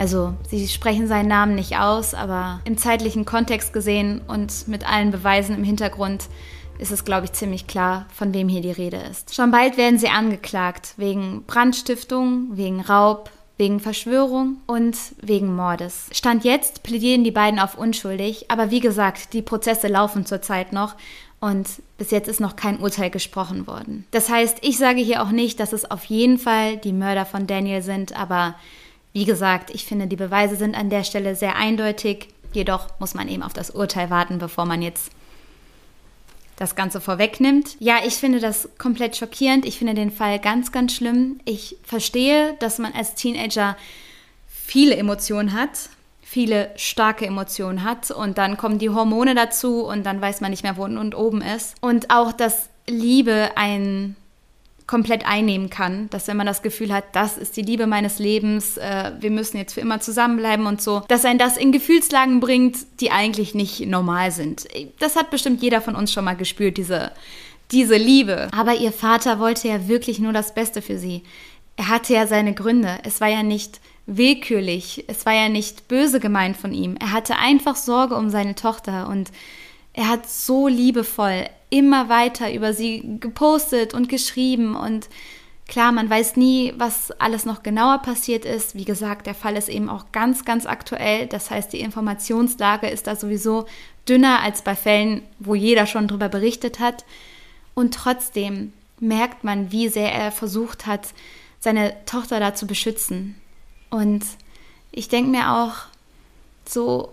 Also 0.00 0.32
sie 0.48 0.66
sprechen 0.66 1.08
seinen 1.08 1.28
Namen 1.28 1.54
nicht 1.54 1.76
aus, 1.76 2.14
aber 2.14 2.60
im 2.64 2.78
zeitlichen 2.78 3.26
Kontext 3.26 3.74
gesehen 3.74 4.22
und 4.28 4.66
mit 4.66 4.90
allen 4.90 5.10
Beweisen 5.10 5.54
im 5.54 5.62
Hintergrund 5.62 6.30
ist 6.78 6.90
es, 6.90 7.04
glaube 7.04 7.26
ich, 7.26 7.34
ziemlich 7.34 7.66
klar, 7.66 8.06
von 8.10 8.32
wem 8.32 8.48
hier 8.48 8.62
die 8.62 8.70
Rede 8.70 8.96
ist. 8.96 9.34
Schon 9.34 9.50
bald 9.50 9.76
werden 9.76 9.98
sie 9.98 10.08
angeklagt 10.08 10.94
wegen 10.96 11.44
Brandstiftung, 11.46 12.48
wegen 12.52 12.80
Raub, 12.80 13.28
wegen 13.58 13.78
Verschwörung 13.78 14.56
und 14.66 14.96
wegen 15.20 15.54
Mordes. 15.54 16.06
Stand 16.12 16.44
jetzt 16.44 16.82
plädieren 16.82 17.22
die 17.22 17.30
beiden 17.30 17.60
auf 17.60 17.76
unschuldig, 17.76 18.46
aber 18.50 18.70
wie 18.70 18.80
gesagt, 18.80 19.34
die 19.34 19.42
Prozesse 19.42 19.88
laufen 19.88 20.24
zurzeit 20.24 20.72
noch 20.72 20.94
und 21.40 21.68
bis 21.98 22.10
jetzt 22.10 22.28
ist 22.28 22.40
noch 22.40 22.56
kein 22.56 22.80
Urteil 22.80 23.10
gesprochen 23.10 23.66
worden. 23.66 24.06
Das 24.12 24.30
heißt, 24.30 24.60
ich 24.62 24.78
sage 24.78 25.02
hier 25.02 25.22
auch 25.22 25.30
nicht, 25.30 25.60
dass 25.60 25.74
es 25.74 25.90
auf 25.90 26.06
jeden 26.06 26.38
Fall 26.38 26.78
die 26.78 26.94
Mörder 26.94 27.26
von 27.26 27.46
Daniel 27.46 27.82
sind, 27.82 28.18
aber 28.18 28.54
wie 29.12 29.24
gesagt, 29.24 29.70
ich 29.70 29.84
finde, 29.84 30.06
die 30.06 30.16
Beweise 30.16 30.56
sind 30.56 30.76
an 30.76 30.90
der 30.90 31.04
Stelle 31.04 31.34
sehr 31.34 31.56
eindeutig. 31.56 32.28
Jedoch 32.52 32.88
muss 33.00 33.14
man 33.14 33.28
eben 33.28 33.42
auf 33.42 33.52
das 33.52 33.70
Urteil 33.70 34.10
warten, 34.10 34.38
bevor 34.38 34.66
man 34.66 34.82
jetzt 34.82 35.10
das 36.56 36.74
Ganze 36.74 37.00
vorwegnimmt. 37.00 37.76
Ja, 37.80 37.96
ich 38.04 38.14
finde 38.14 38.38
das 38.38 38.68
komplett 38.76 39.16
schockierend. 39.16 39.64
Ich 39.64 39.78
finde 39.78 39.94
den 39.94 40.10
Fall 40.10 40.38
ganz, 40.38 40.72
ganz 40.72 40.94
schlimm. 40.94 41.40
Ich 41.44 41.76
verstehe, 41.82 42.54
dass 42.60 42.78
man 42.78 42.92
als 42.92 43.14
Teenager 43.14 43.76
viele 44.46 44.94
Emotionen 44.96 45.54
hat, 45.54 45.88
viele 46.20 46.70
starke 46.76 47.26
Emotionen 47.26 47.82
hat 47.82 48.10
und 48.10 48.38
dann 48.38 48.56
kommen 48.56 48.78
die 48.78 48.90
Hormone 48.90 49.34
dazu 49.34 49.84
und 49.84 50.04
dann 50.04 50.20
weiß 50.20 50.42
man 50.42 50.50
nicht 50.50 50.62
mehr, 50.62 50.76
wo 50.76 50.84
unten 50.84 50.98
und 50.98 51.16
oben 51.16 51.40
ist. 51.40 51.74
Und 51.80 52.10
auch, 52.10 52.30
dass 52.30 52.68
Liebe 52.86 53.52
ein 53.56 54.14
komplett 54.90 55.24
einnehmen 55.24 55.70
kann, 55.70 56.10
dass 56.10 56.26
wenn 56.26 56.36
man 56.36 56.48
das 56.48 56.62
Gefühl 56.62 56.92
hat, 56.92 57.04
das 57.12 57.38
ist 57.38 57.56
die 57.56 57.62
Liebe 57.62 57.86
meines 57.86 58.18
Lebens, 58.18 58.76
äh, 58.76 59.12
wir 59.20 59.30
müssen 59.30 59.56
jetzt 59.56 59.74
für 59.74 59.80
immer 59.80 60.00
zusammenbleiben 60.00 60.66
und 60.66 60.82
so, 60.82 61.02
dass 61.06 61.24
ein 61.24 61.38
das 61.38 61.56
in 61.56 61.70
Gefühlslagen 61.70 62.40
bringt, 62.40 62.76
die 62.98 63.12
eigentlich 63.12 63.54
nicht 63.54 63.86
normal 63.86 64.32
sind. 64.32 64.66
Das 64.98 65.14
hat 65.14 65.30
bestimmt 65.30 65.62
jeder 65.62 65.80
von 65.80 65.94
uns 65.94 66.12
schon 66.12 66.24
mal 66.24 66.34
gespürt, 66.34 66.76
diese, 66.76 67.12
diese 67.70 67.96
Liebe. 67.96 68.48
Aber 68.50 68.74
ihr 68.74 68.90
Vater 68.90 69.38
wollte 69.38 69.68
ja 69.68 69.86
wirklich 69.86 70.18
nur 70.18 70.32
das 70.32 70.54
Beste 70.54 70.82
für 70.82 70.98
sie. 70.98 71.22
Er 71.76 71.86
hatte 71.86 72.14
ja 72.14 72.26
seine 72.26 72.52
Gründe. 72.52 72.98
Es 73.04 73.20
war 73.20 73.28
ja 73.28 73.44
nicht 73.44 73.80
willkürlich, 74.06 75.04
es 75.06 75.24
war 75.24 75.34
ja 75.34 75.48
nicht 75.48 75.86
böse 75.86 76.18
gemeint 76.18 76.56
von 76.56 76.74
ihm. 76.74 76.96
Er 76.98 77.12
hatte 77.12 77.36
einfach 77.36 77.76
Sorge 77.76 78.16
um 78.16 78.28
seine 78.28 78.56
Tochter 78.56 79.08
und 79.08 79.30
er 80.00 80.08
hat 80.08 80.26
so 80.26 80.66
liebevoll 80.66 81.44
immer 81.68 82.08
weiter 82.08 82.50
über 82.54 82.72
sie 82.72 83.18
gepostet 83.20 83.92
und 83.92 84.08
geschrieben 84.08 84.74
und 84.74 85.10
klar, 85.68 85.92
man 85.92 86.08
weiß 86.08 86.36
nie, 86.36 86.72
was 86.78 87.10
alles 87.10 87.44
noch 87.44 87.62
genauer 87.62 87.98
passiert 87.98 88.46
ist. 88.46 88.74
Wie 88.74 88.86
gesagt, 88.86 89.26
der 89.26 89.34
Fall 89.34 89.58
ist 89.58 89.68
eben 89.68 89.90
auch 89.90 90.06
ganz, 90.10 90.46
ganz 90.46 90.64
aktuell. 90.64 91.26
Das 91.26 91.50
heißt, 91.50 91.74
die 91.74 91.80
Informationslage 91.80 92.88
ist 92.88 93.08
da 93.08 93.14
sowieso 93.14 93.66
dünner 94.08 94.40
als 94.40 94.62
bei 94.62 94.74
Fällen, 94.74 95.20
wo 95.38 95.54
jeder 95.54 95.84
schon 95.84 96.08
darüber 96.08 96.30
berichtet 96.30 96.80
hat. 96.80 97.04
Und 97.74 97.92
trotzdem 97.92 98.72
merkt 99.00 99.44
man, 99.44 99.70
wie 99.70 99.88
sehr 99.88 100.10
er 100.14 100.32
versucht 100.32 100.86
hat, 100.86 101.08
seine 101.58 101.94
Tochter 102.06 102.40
da 102.40 102.54
zu 102.54 102.66
beschützen. 102.66 103.36
Und 103.90 104.24
ich 104.92 105.10
denke 105.10 105.30
mir 105.30 105.52
auch, 105.52 105.74
so 106.66 107.12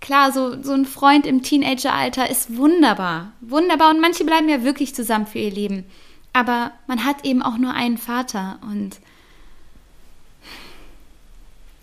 Klar, 0.00 0.32
so, 0.32 0.62
so 0.62 0.72
ein 0.72 0.86
Freund 0.86 1.26
im 1.26 1.42
Teenageralter 1.42 2.30
ist 2.30 2.56
wunderbar. 2.56 3.32
Wunderbar. 3.40 3.90
Und 3.90 4.00
manche 4.00 4.24
bleiben 4.24 4.48
ja 4.48 4.62
wirklich 4.62 4.94
zusammen 4.94 5.26
für 5.26 5.38
ihr 5.38 5.50
Leben. 5.50 5.84
Aber 6.32 6.72
man 6.86 7.04
hat 7.04 7.24
eben 7.24 7.42
auch 7.42 7.58
nur 7.58 7.74
einen 7.74 7.98
Vater. 7.98 8.58
Und 8.62 9.00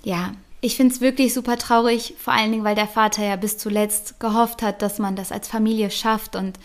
ja, 0.04 0.34
ich 0.62 0.78
finde 0.78 0.94
es 0.94 1.02
wirklich 1.02 1.34
super 1.34 1.58
traurig. 1.58 2.16
Vor 2.18 2.34
allen 2.34 2.52
Dingen, 2.52 2.64
weil 2.64 2.76
der 2.76 2.88
Vater 2.88 3.24
ja 3.24 3.36
bis 3.36 3.58
zuletzt 3.58 4.20
gehofft 4.20 4.62
hat, 4.62 4.82
dass 4.82 4.98
man 4.98 5.16
das 5.16 5.32
als 5.32 5.48
Familie 5.48 5.92
schafft 5.92 6.36
und 6.36 6.58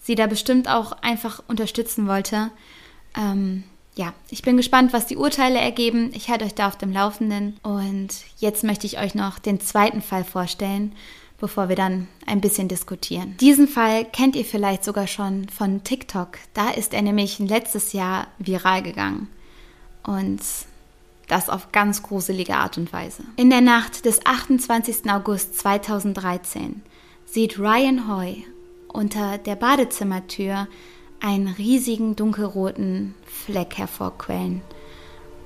sie 0.00 0.16
da 0.16 0.26
bestimmt 0.26 0.68
auch 0.68 0.92
einfach 0.92 1.42
unterstützen 1.48 2.08
wollte. 2.08 2.50
Ähm, 3.16 3.64
ja, 3.98 4.14
ich 4.30 4.42
bin 4.42 4.56
gespannt, 4.56 4.92
was 4.92 5.06
die 5.06 5.16
Urteile 5.16 5.58
ergeben. 5.58 6.12
Ich 6.14 6.30
halte 6.30 6.44
euch 6.44 6.54
da 6.54 6.68
auf 6.68 6.78
dem 6.78 6.92
Laufenden. 6.92 7.58
Und 7.64 8.10
jetzt 8.38 8.62
möchte 8.62 8.86
ich 8.86 9.00
euch 9.00 9.16
noch 9.16 9.40
den 9.40 9.60
zweiten 9.60 10.02
Fall 10.02 10.22
vorstellen, 10.22 10.94
bevor 11.40 11.68
wir 11.68 11.74
dann 11.74 12.06
ein 12.24 12.40
bisschen 12.40 12.68
diskutieren. 12.68 13.36
Diesen 13.40 13.66
Fall 13.66 14.04
kennt 14.04 14.36
ihr 14.36 14.44
vielleicht 14.44 14.84
sogar 14.84 15.08
schon 15.08 15.48
von 15.48 15.82
TikTok. 15.82 16.38
Da 16.54 16.70
ist 16.70 16.94
er 16.94 17.02
nämlich 17.02 17.40
letztes 17.40 17.92
Jahr 17.92 18.28
viral 18.38 18.84
gegangen. 18.84 19.26
Und 20.04 20.42
das 21.26 21.50
auf 21.50 21.72
ganz 21.72 22.04
gruselige 22.04 22.54
Art 22.54 22.78
und 22.78 22.92
Weise. 22.92 23.24
In 23.34 23.50
der 23.50 23.62
Nacht 23.62 24.04
des 24.04 24.24
28. 24.24 25.10
August 25.10 25.58
2013 25.58 26.82
sieht 27.26 27.58
Ryan 27.58 28.08
Hoy 28.08 28.46
unter 28.86 29.38
der 29.38 29.56
Badezimmertür 29.56 30.68
einen 31.20 31.48
riesigen 31.48 32.16
dunkelroten 32.16 33.14
Fleck 33.26 33.76
hervorquellen 33.78 34.62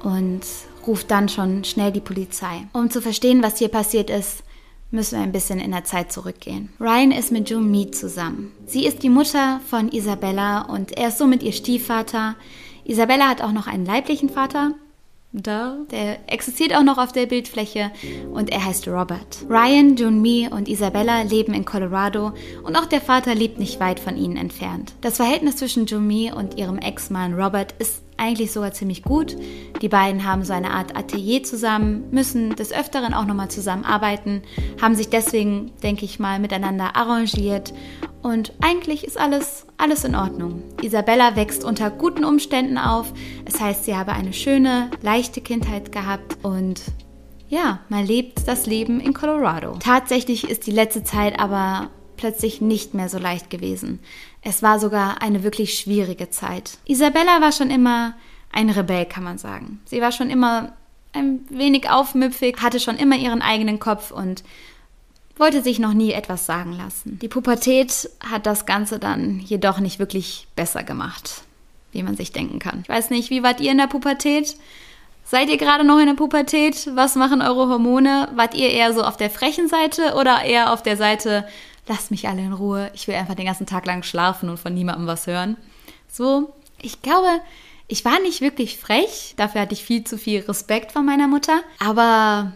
und 0.03 0.41
ruft 0.87 1.11
dann 1.11 1.29
schon 1.29 1.65
schnell 1.65 1.93
die 1.93 2.01
Polizei. 2.01 2.67
Um 2.73 2.91
zu 2.91 3.01
verstehen, 3.01 3.43
was 3.43 3.59
hier 3.59 3.69
passiert 3.69 4.11
ist, 4.11 4.43
müssen 4.91 5.19
wir 5.19 5.23
ein 5.23 5.33
bisschen 5.33 5.59
in 5.59 5.71
der 5.71 5.85
Zeit 5.85 6.13
zurückgehen. 6.13 6.69
Ryan 6.79 7.13
ist 7.13 7.33
mit 7.33 7.49
June 7.49 7.67
Mead 7.67 7.95
zusammen. 7.95 8.53
Sie 8.67 8.85
ist 8.87 9.03
die 9.03 9.09
Mutter 9.09 9.61
von 9.67 9.91
Isabella 9.91 10.63
und 10.63 10.97
er 10.99 11.09
ist 11.09 11.19
somit 11.19 11.43
ihr 11.43 11.53
Stiefvater. 11.53 12.37
Isabella 12.85 13.29
hat 13.29 13.41
auch 13.41 13.53
noch 13.53 13.67
einen 13.67 13.87
leiblichen 13.87 14.29
Vater, 14.29 14.75
da. 15.33 15.79
Der 15.91 16.19
existiert 16.31 16.75
auch 16.75 16.83
noch 16.83 16.99
auf 16.99 17.13
der 17.13 17.27
Bildfläche 17.27 17.91
und 18.33 18.51
er 18.51 18.65
heißt 18.65 18.89
Robert. 18.89 19.45
Ryan, 19.49 19.97
Junmi 19.97 20.49
und 20.51 20.69
Isabella 20.69 21.23
leben 21.23 21.55
in 21.55 21.65
Colorado 21.65 22.33
und 22.63 22.77
auch 22.77 22.87
der 22.87 23.01
Vater 23.01 23.35
lebt 23.35 23.59
nicht 23.59 23.81
weit 23.81 24.01
von 24.01 24.17
ihnen 24.17 24.37
entfernt. 24.37 24.93
Das 25.01 25.17
Verhältnis 25.17 25.57
zwischen 25.57 25.87
Junmi 25.87 26.33
und 26.33 26.59
ihrem 26.59 26.79
Ex-Mann 26.79 27.35
Robert 27.35 27.75
ist 27.79 28.02
eigentlich 28.17 28.53
sogar 28.53 28.73
ziemlich 28.73 29.03
gut. 29.03 29.37
Die 29.81 29.89
beiden 29.89 30.25
haben 30.25 30.45
so 30.45 30.53
eine 30.53 30.71
Art 30.71 30.97
Atelier 30.97 31.43
zusammen, 31.43 32.05
müssen 32.11 32.55
des 32.57 32.73
Öfteren 32.73 33.15
auch 33.15 33.25
nochmal 33.25 33.51
zusammenarbeiten, 33.51 34.43
haben 34.81 34.95
sich 34.95 35.09
deswegen, 35.09 35.73
denke 35.83 36.05
ich 36.05 36.19
mal, 36.19 36.39
miteinander 36.39 36.97
arrangiert 36.97 37.73
und 38.23 38.53
eigentlich 38.61 39.05
ist 39.05 39.19
alles, 39.19 39.67
alles 39.77 40.05
in 40.05 40.15
Ordnung. 40.15 40.63
Isabella 40.81 41.35
wächst 41.35 41.65
unter 41.65 41.91
guten 41.91 42.25
Umständen 42.25 42.79
auf. 42.79 43.13
Es 43.45 43.61
heißt, 43.61 43.85
sie 43.85 43.97
habe 43.97 44.13
eine 44.13 44.33
schöne, 44.33 44.91
leichte 45.03 45.41
Kindheit 45.41 45.91
gehabt 45.91 46.39
und 46.43 46.81
ja, 47.49 47.81
man 47.89 48.07
lebt 48.07 48.47
das 48.47 48.67
Leben 48.67 49.01
in 49.01 49.13
Colorado. 49.13 49.77
Tatsächlich 49.81 50.49
ist 50.49 50.67
die 50.67 50.71
letzte 50.71 51.03
Zeit 51.03 51.39
aber 51.39 51.91
plötzlich 52.17 52.61
nicht 52.61 52.95
mehr 52.95 53.09
so 53.09 53.19
leicht 53.19 53.51
gewesen. 53.51 53.99
Es 54.43 54.63
war 54.63 54.79
sogar 54.79 55.23
eine 55.23 55.45
wirklich 55.45 55.79
schwierige 55.79 56.31
Zeit. 56.31 56.79
Isabella 56.85 57.41
war 57.41 57.53
schon 57.53 57.71
immer 57.71 58.15
ein 58.51 58.71
Rebell, 58.71 59.07
kann 59.07 59.23
man 59.23 59.39
sagen. 59.39 59.81
Sie 59.85 60.01
war 60.01 60.13
schon 60.13 60.31
immer 60.31 60.73
ein 61.13 61.41
wenig 61.49 61.89
aufmüpfig, 61.89 62.57
hatte 62.61 62.81
schon 62.81 62.97
immer 62.97 63.17
ihren 63.17 63.43
eigenen 63.43 63.79
Kopf 63.79 64.11
und 64.11 64.43
wollte 65.37 65.63
sich 65.63 65.79
noch 65.79 65.95
nie 65.95 66.13
etwas 66.13 66.47
sagen 66.47 66.73
lassen. 66.73 67.19
Die 67.21 67.29
Pubertät 67.29 68.11
hat 68.29 68.47
das 68.47 68.67
Ganze 68.67 68.99
dann 68.99 69.41
jedoch 69.41 69.79
nicht 69.79 69.99
wirklich 69.99 70.47
besser 70.57 70.83
gemacht, 70.83 71.43
wie 71.93 72.03
man 72.03 72.17
sich 72.17 72.33
denken 72.33 72.59
kann. 72.59 72.81
Ich 72.83 72.89
weiß 72.89 73.11
nicht, 73.11 73.31
wie 73.31 73.43
wart 73.43 73.61
ihr 73.61 73.73
in 73.73 73.79
der 73.79 73.87
Pubertät? 73.87 74.57
Seid 75.25 75.49
ihr 75.49 75.57
gerade 75.57 75.85
noch 75.85 75.99
in 75.99 76.07
der 76.07 76.15
Pubertät? 76.15 76.91
Was 76.95 77.15
machen 77.15 77.43
eure 77.43 77.69
Hormone? 77.69 78.29
Wart 78.35 78.55
ihr 78.55 78.71
eher 78.71 78.93
so 78.93 79.03
auf 79.03 79.17
der 79.17 79.31
frechen 79.31 79.69
Seite 79.69 80.15
oder 80.15 80.43
eher 80.43 80.73
auf 80.73 80.83
der 80.83 80.97
Seite, 80.97 81.47
lasst 81.87 82.11
mich 82.11 82.29
alle 82.29 82.43
in 82.43 82.53
Ruhe, 82.53 82.91
ich 82.95 83.09
will 83.09 83.15
einfach 83.15 83.35
den 83.35 83.47
ganzen 83.47 83.67
Tag 83.67 83.87
lang 83.87 84.03
schlafen 84.03 84.49
und 84.49 84.59
von 84.59 84.75
niemandem 84.75 85.07
was 85.07 85.27
hören? 85.27 85.57
So, 86.09 86.53
ich 86.81 87.03
glaube, 87.03 87.41
ich 87.89 88.05
war 88.05 88.21
nicht 88.21 88.41
wirklich 88.41 88.79
frech, 88.79 89.35
dafür 89.37 89.63
hatte 89.63 89.75
ich 89.75 89.85
viel 89.85 90.05
zu 90.05 90.19
viel 90.19 90.41
Respekt 90.41 90.93
von 90.93 91.05
meiner 91.05 91.29
Mutter, 91.29 91.61
aber 91.79 92.53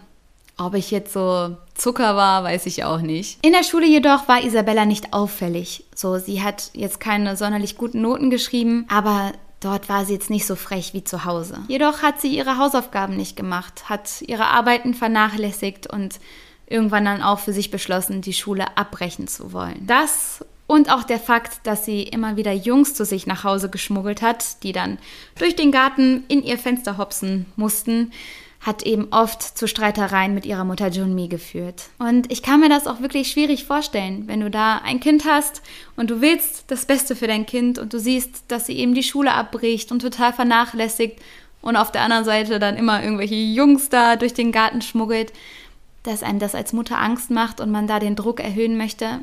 ob 0.58 0.74
ich 0.74 0.90
jetzt 0.90 1.12
so 1.12 1.56
Zucker 1.74 2.16
war, 2.16 2.42
weiß 2.44 2.66
ich 2.66 2.84
auch 2.84 3.00
nicht. 3.00 3.44
In 3.44 3.52
der 3.52 3.64
Schule 3.64 3.86
jedoch 3.86 4.26
war 4.28 4.42
Isabella 4.42 4.86
nicht 4.86 5.12
auffällig. 5.12 5.84
So, 5.94 6.18
sie 6.18 6.42
hat 6.42 6.70
jetzt 6.72 6.98
keine 6.98 7.36
sonderlich 7.36 7.76
guten 7.76 8.00
Noten 8.00 8.30
geschrieben, 8.30 8.86
aber 8.88 9.32
dort 9.60 9.90
war 9.90 10.06
sie 10.06 10.14
jetzt 10.14 10.30
nicht 10.30 10.46
so 10.46 10.56
frech 10.56 10.94
wie 10.94 11.04
zu 11.04 11.26
Hause. 11.26 11.58
Jedoch 11.68 12.00
hat 12.02 12.22
sie 12.22 12.34
ihre 12.34 12.56
Hausaufgaben 12.56 13.16
nicht 13.16 13.36
gemacht, 13.36 13.90
hat 13.90 14.22
ihre 14.22 14.46
Arbeiten 14.46 14.94
vernachlässigt 14.94 15.86
und 15.86 16.18
irgendwann 16.66 17.04
dann 17.04 17.22
auch 17.22 17.38
für 17.38 17.52
sich 17.52 17.70
beschlossen, 17.70 18.22
die 18.22 18.32
Schule 18.32 18.76
abbrechen 18.76 19.28
zu 19.28 19.52
wollen. 19.52 19.86
Das 19.86 20.44
und 20.66 20.90
auch 20.90 21.04
der 21.04 21.20
Fakt, 21.20 21.64
dass 21.64 21.84
sie 21.84 22.02
immer 22.02 22.36
wieder 22.36 22.52
Jungs 22.52 22.94
zu 22.94 23.04
sich 23.04 23.26
nach 23.26 23.44
Hause 23.44 23.70
geschmuggelt 23.70 24.20
hat, 24.20 24.62
die 24.64 24.72
dann 24.72 24.98
durch 25.38 25.54
den 25.54 25.70
Garten 25.70 26.24
in 26.28 26.42
ihr 26.42 26.58
Fenster 26.58 26.98
hopsen 26.98 27.46
mussten, 27.54 28.10
hat 28.60 28.82
eben 28.82 29.08
oft 29.12 29.42
zu 29.42 29.68
Streitereien 29.68 30.34
mit 30.34 30.44
ihrer 30.44 30.64
Mutter 30.64 30.88
Junmi 30.88 31.28
geführt. 31.28 31.84
Und 31.98 32.32
ich 32.32 32.42
kann 32.42 32.58
mir 32.58 32.68
das 32.68 32.88
auch 32.88 33.00
wirklich 33.00 33.30
schwierig 33.30 33.64
vorstellen, 33.64 34.24
wenn 34.26 34.40
du 34.40 34.50
da 34.50 34.78
ein 34.78 34.98
Kind 34.98 35.24
hast 35.24 35.62
und 35.94 36.10
du 36.10 36.20
willst 36.20 36.64
das 36.66 36.84
Beste 36.84 37.14
für 37.14 37.28
dein 37.28 37.46
Kind 37.46 37.78
und 37.78 37.92
du 37.92 38.00
siehst, 38.00 38.44
dass 38.48 38.66
sie 38.66 38.76
eben 38.76 38.94
die 38.94 39.04
Schule 39.04 39.32
abbricht 39.32 39.92
und 39.92 40.02
total 40.02 40.32
vernachlässigt 40.32 41.20
und 41.62 41.76
auf 41.76 41.92
der 41.92 42.02
anderen 42.02 42.24
Seite 42.24 42.58
dann 42.58 42.76
immer 42.76 43.04
irgendwelche 43.04 43.36
Jungs 43.36 43.88
da 43.88 44.16
durch 44.16 44.34
den 44.34 44.50
Garten 44.50 44.82
schmuggelt, 44.82 45.32
dass 46.06 46.22
einem 46.22 46.38
das 46.38 46.54
als 46.54 46.72
Mutter 46.72 46.98
Angst 46.98 47.30
macht 47.30 47.60
und 47.60 47.70
man 47.70 47.86
da 47.86 47.98
den 47.98 48.16
Druck 48.16 48.40
erhöhen 48.40 48.76
möchte, 48.76 49.20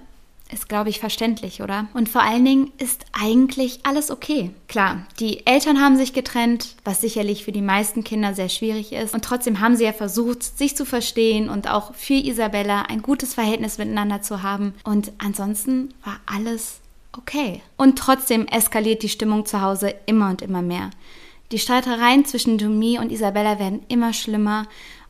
ist, 0.52 0.70
glaube 0.70 0.90
ich, 0.90 1.00
verständlich, 1.00 1.62
oder? 1.62 1.88
Und 1.94 2.10
vor 2.10 2.22
allen 2.22 2.46
Dingen 2.46 2.72
ist 2.78 3.06
eigentlich 3.12 3.80
alles 3.84 4.12
okay. 4.12 4.52
Klar, 4.68 5.06
die 5.20 5.46
Eltern 5.48 5.82
haben 5.82 5.98
sich 5.98 6.13
getrennt, 6.13 6.75
was 6.84 7.02
sicherlich 7.02 7.44
für 7.44 7.52
die 7.52 7.62
meisten 7.62 8.04
Kinder 8.04 8.34
sehr 8.34 8.50
schwierig 8.50 8.94
ist. 8.94 9.13
Und 9.13 9.25
trotzdem 9.25 9.60
haben 9.60 9.75
sie 9.75 9.86
ja 9.86 9.94
versucht, 9.94 10.44
sich 10.44 10.75
zu 10.78 10.86
verstehen 10.86 11.50
und 11.50 11.70
auch 11.70 11.94
für 11.96 12.13
Isabella 12.13 12.84
ein 12.84 13.02
gutes 13.02 13.34
Verhältnis 13.34 13.78
miteinander 13.78 14.22
zu 14.22 14.44
haben. 14.44 14.74
Und 14.84 15.12
ansonsten 15.18 15.94
war 16.04 16.20
alles 16.25 16.80
okay. 17.18 17.62
Und 17.78 17.98
trotzdem 17.98 18.48
eskaliert 18.48 19.02
die 19.04 19.10
Stimmung 19.10 19.46
zu 19.46 19.62
Hause 19.62 19.96
immer 20.06 20.30
und 20.30 20.42
immer 20.42 20.62
mehr. 20.62 20.92
Die 21.52 21.60
Streitereien 21.60 22.25
zwischen 22.25 22.58
Dumi 22.58 23.00
und 23.00 23.12
Isabella 23.12 23.60
werden 23.60 23.84
immer 23.88 24.13
schlimmer 24.13 24.68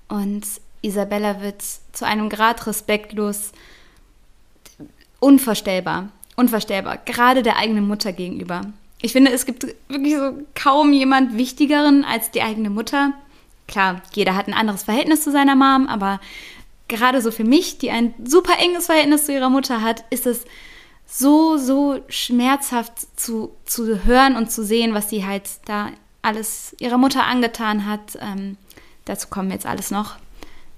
und 0.09 0.43
Isabella 0.83 1.41
wird 1.41 1.63
zu 1.93 2.05
einem 2.05 2.29
Grad 2.29 2.67
respektlos, 2.67 3.51
unvorstellbar. 5.19 6.09
Unvorstellbar. 6.35 6.97
Gerade 6.97 7.41
der 7.41 7.57
eigenen 7.57 7.87
Mutter 7.87 8.11
gegenüber. 8.11 8.61
Ich 9.01 9.13
finde, 9.13 9.31
es 9.31 9.45
gibt 9.45 9.65
wirklich 9.87 10.15
so 10.15 10.33
kaum 10.55 10.93
jemand 10.93 11.37
Wichtigeren 11.37 12.05
als 12.05 12.31
die 12.31 12.41
eigene 12.41 12.69
Mutter. 12.69 13.13
Klar, 13.67 14.01
jeder 14.13 14.35
hat 14.35 14.47
ein 14.47 14.53
anderes 14.53 14.83
Verhältnis 14.83 15.23
zu 15.23 15.31
seiner 15.31 15.55
Mom, 15.55 15.87
aber 15.87 16.19
gerade 16.87 17.21
so 17.21 17.31
für 17.31 17.43
mich, 17.43 17.77
die 17.77 17.91
ein 17.91 18.13
super 18.23 18.53
enges 18.59 18.85
Verhältnis 18.85 19.25
zu 19.25 19.33
ihrer 19.33 19.49
Mutter 19.49 19.81
hat, 19.81 20.03
ist 20.09 20.25
es 20.25 20.45
so, 21.05 21.57
so 21.57 21.99
schmerzhaft 22.09 22.93
zu, 23.19 23.53
zu 23.65 24.03
hören 24.03 24.35
und 24.35 24.51
zu 24.51 24.63
sehen, 24.63 24.93
was 24.93 25.09
sie 25.09 25.25
halt 25.25 25.43
da 25.65 25.89
alles 26.21 26.75
ihrer 26.79 26.97
Mutter 26.97 27.25
angetan 27.25 27.85
hat. 27.85 28.17
Ähm, 28.19 28.57
dazu 29.05 29.27
kommen 29.27 29.49
wir 29.49 29.55
jetzt 29.55 29.65
alles 29.65 29.91
noch. 29.91 30.15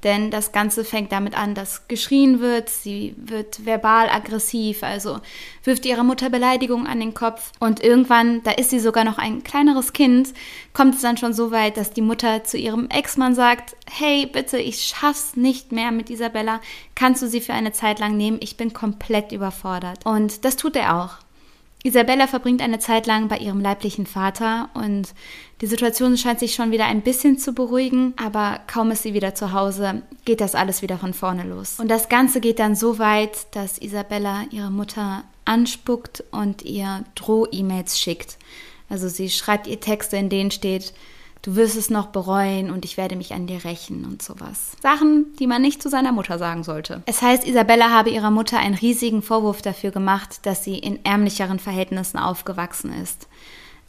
Denn 0.04 0.30
das 0.30 0.52
Ganze 0.52 0.86
fängt 0.86 1.12
damit 1.12 1.36
an, 1.36 1.56
dass 1.56 1.88
geschrien 1.88 2.40
wird, 2.40 2.70
sie 2.70 3.16
wird 3.18 3.66
verbal 3.66 4.08
aggressiv, 4.10 4.84
also 4.84 5.20
wirft 5.64 5.86
ihrer 5.86 6.04
Mutter 6.04 6.30
Beleidigungen 6.30 6.86
an 6.86 7.00
den 7.00 7.16
Kopf. 7.16 7.52
Und 7.60 7.84
irgendwann, 7.84 8.44
da 8.44 8.52
ist 8.52 8.70
sie 8.70 8.80
sogar 8.80 9.04
noch 9.04 9.18
ein 9.18 9.44
kleineres 9.44 9.94
Kind, 9.94 10.34
kommt 10.74 10.96
es 10.96 11.02
dann 11.02 11.18
schon 11.18 11.34
so 11.34 11.50
weit, 11.52 11.78
dass 11.78 11.92
die 11.92 12.02
Mutter 12.02 12.44
zu 12.44 12.58
ihrem 12.58 12.88
Ex-Mann 12.90 13.34
sagt, 13.34 13.75
hey, 13.90 14.28
bitte, 14.28 14.60
ich 14.60 14.84
schaff's 14.84 15.36
nicht 15.36 15.72
mehr 15.72 15.92
mit 15.92 16.10
Isabella, 16.10 16.62
kannst 16.94 17.24
du 17.24 17.28
sie 17.28 17.42
für 17.42 17.54
eine 17.54 17.72
Zeit 17.72 18.00
lang 18.00 18.16
nehmen? 18.16 18.38
Ich 18.42 18.58
bin 18.58 18.74
komplett 18.74 19.32
überfordert. 19.32 20.06
Und 20.06 20.46
das 20.46 20.56
tut 20.56 20.75
er 20.75 20.98
auch. 20.98 21.25
Isabella 21.86 22.25
verbringt 22.25 22.64
eine 22.64 22.80
Zeit 22.80 23.06
lang 23.06 23.28
bei 23.28 23.38
ihrem 23.38 23.62
leiblichen 23.62 24.08
Vater 24.08 24.70
und 24.74 25.14
die 25.62 25.68
Situation 25.68 26.18
scheint 26.18 26.40
sich 26.40 26.54
schon 26.54 26.72
wieder 26.72 26.86
ein 26.86 27.02
bisschen 27.02 27.38
zu 27.38 27.54
beruhigen, 27.54 28.14
aber 28.18 28.60
kaum 28.68 28.92
ist 28.92 29.04
sie 29.04 29.14
wieder 29.14 29.36
zu 29.36 29.54
Hause, 29.54 30.02
geht 30.26 30.42
das 30.42 30.54
alles 30.54 30.82
wieder 30.82 30.98
von 30.98 31.14
vorne 31.14 31.44
los. 31.44 31.80
Und 31.80 31.90
das 31.90 32.10
Ganze 32.10 32.42
geht 32.42 32.60
dann 32.60 32.76
so 32.76 33.00
weit, 33.00 33.56
dass 33.56 33.78
Isabella 33.78 34.44
ihre 34.52 34.72
Mutter 34.72 35.24
anspuckt 35.46 36.24
und 36.32 36.64
ihr 36.64 37.06
Droh-E-Mails 37.16 38.00
schickt. 38.00 38.38
Also 38.90 39.08
sie 39.08 39.30
schreibt 39.30 39.68
ihr 39.68 39.80
Texte, 39.80 40.18
in 40.18 40.30
denen 40.30 40.52
steht, 40.52 40.94
du 41.42 41.56
wirst 41.56 41.78
es 41.78 41.89
noch 41.89 42.08
bereuen 42.08 42.70
und 42.70 42.84
ich 42.84 42.98
werde 42.98 43.15
mich 43.15 43.34
an 43.34 43.48
dir 43.48 43.63
rächen 43.63 44.04
und 44.04 44.22
sowas. 44.22 44.72
Sachen, 44.82 45.36
die 45.39 45.48
man 45.48 45.62
nicht 45.62 45.82
zu 45.82 45.89
seiner 45.89 46.12
Mutter 46.12 46.38
sagen 46.38 46.63
sollte. 46.63 47.02
Es 47.06 47.22
heißt, 47.22 47.48
Isabella 47.48 47.91
habe 47.91 48.10
ihrer 48.10 48.32
Mutter 48.32 48.60
einen 48.60 48.76
riesigen 48.76 49.22
Vorwurf 49.22 49.62
dafür 49.62 49.91
gemacht, 49.91 50.39
dass 50.44 50.63
sie 50.63 50.78
in 50.78 51.06
ärmlicheren 51.06 51.60
Verhältnissen 51.60 52.18
aufgewachsen 52.18 52.91
ist. 53.02 53.28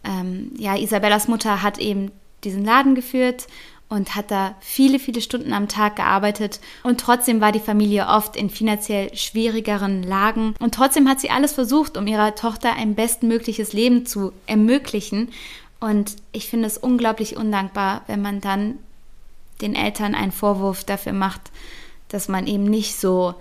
Ähm, 0.06 0.52
ja, 0.56 0.76
Isabellas 0.76 1.28
Mutter 1.28 1.62
hat 1.62 1.78
eben 1.78 2.10
diesen 2.44 2.64
Laden 2.64 2.94
geführt 2.94 3.46
und 3.88 4.16
hat 4.16 4.30
da 4.30 4.56
viele, 4.60 4.98
viele 4.98 5.20
Stunden 5.20 5.52
am 5.52 5.68
Tag 5.68 5.96
gearbeitet. 5.96 6.60
Und 6.82 7.00
trotzdem 7.00 7.40
war 7.40 7.52
die 7.52 7.60
Familie 7.60 8.08
oft 8.08 8.36
in 8.36 8.50
finanziell 8.50 9.14
schwierigeren 9.16 10.02
Lagen. 10.02 10.54
Und 10.58 10.74
trotzdem 10.74 11.08
hat 11.08 11.20
sie 11.20 11.30
alles 11.30 11.52
versucht, 11.52 11.96
um 11.96 12.06
ihrer 12.06 12.34
Tochter 12.34 12.74
ein 12.74 12.94
bestmögliches 12.94 13.72
Leben 13.72 14.04
zu 14.04 14.32
ermöglichen. 14.46 15.30
Und 15.78 16.16
ich 16.32 16.48
finde 16.48 16.66
es 16.66 16.78
unglaublich 16.78 17.36
undankbar, 17.36 18.02
wenn 18.06 18.22
man 18.22 18.40
dann 18.40 18.78
den 19.60 19.74
Eltern 19.74 20.14
einen 20.14 20.32
Vorwurf 20.32 20.84
dafür 20.84 21.12
macht, 21.12 21.52
dass 22.08 22.28
man 22.28 22.46
eben 22.46 22.64
nicht 22.64 22.96
so 22.96 23.34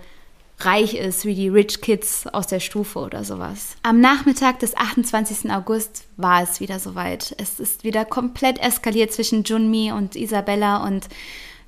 reich 0.58 0.94
ist 0.94 1.24
wie 1.24 1.34
die 1.34 1.48
Rich 1.48 1.80
Kids 1.80 2.26
aus 2.26 2.46
der 2.46 2.60
Stufe 2.60 2.98
oder 2.98 3.24
sowas. 3.24 3.76
Am 3.82 4.00
Nachmittag 4.00 4.58
des 4.60 4.76
28. 4.76 5.50
August 5.50 6.04
war 6.16 6.42
es 6.42 6.60
wieder 6.60 6.78
soweit. 6.78 7.34
Es 7.38 7.60
ist 7.60 7.84
wieder 7.84 8.04
komplett 8.04 8.58
eskaliert 8.58 9.12
zwischen 9.12 9.44
Junmi 9.44 9.92
und 9.92 10.16
Isabella 10.16 10.84
und 10.84 11.08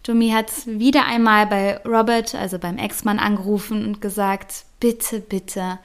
Junmi 0.06 0.30
hat 0.30 0.50
wieder 0.66 1.04
einmal 1.04 1.46
bei 1.46 1.76
Robert, 1.84 2.34
also 2.34 2.58
beim 2.58 2.78
Ex-Mann, 2.78 3.18
angerufen 3.18 3.84
und 3.84 4.00
gesagt, 4.00 4.64
bitte, 4.80 5.20
bitte, 5.20 5.78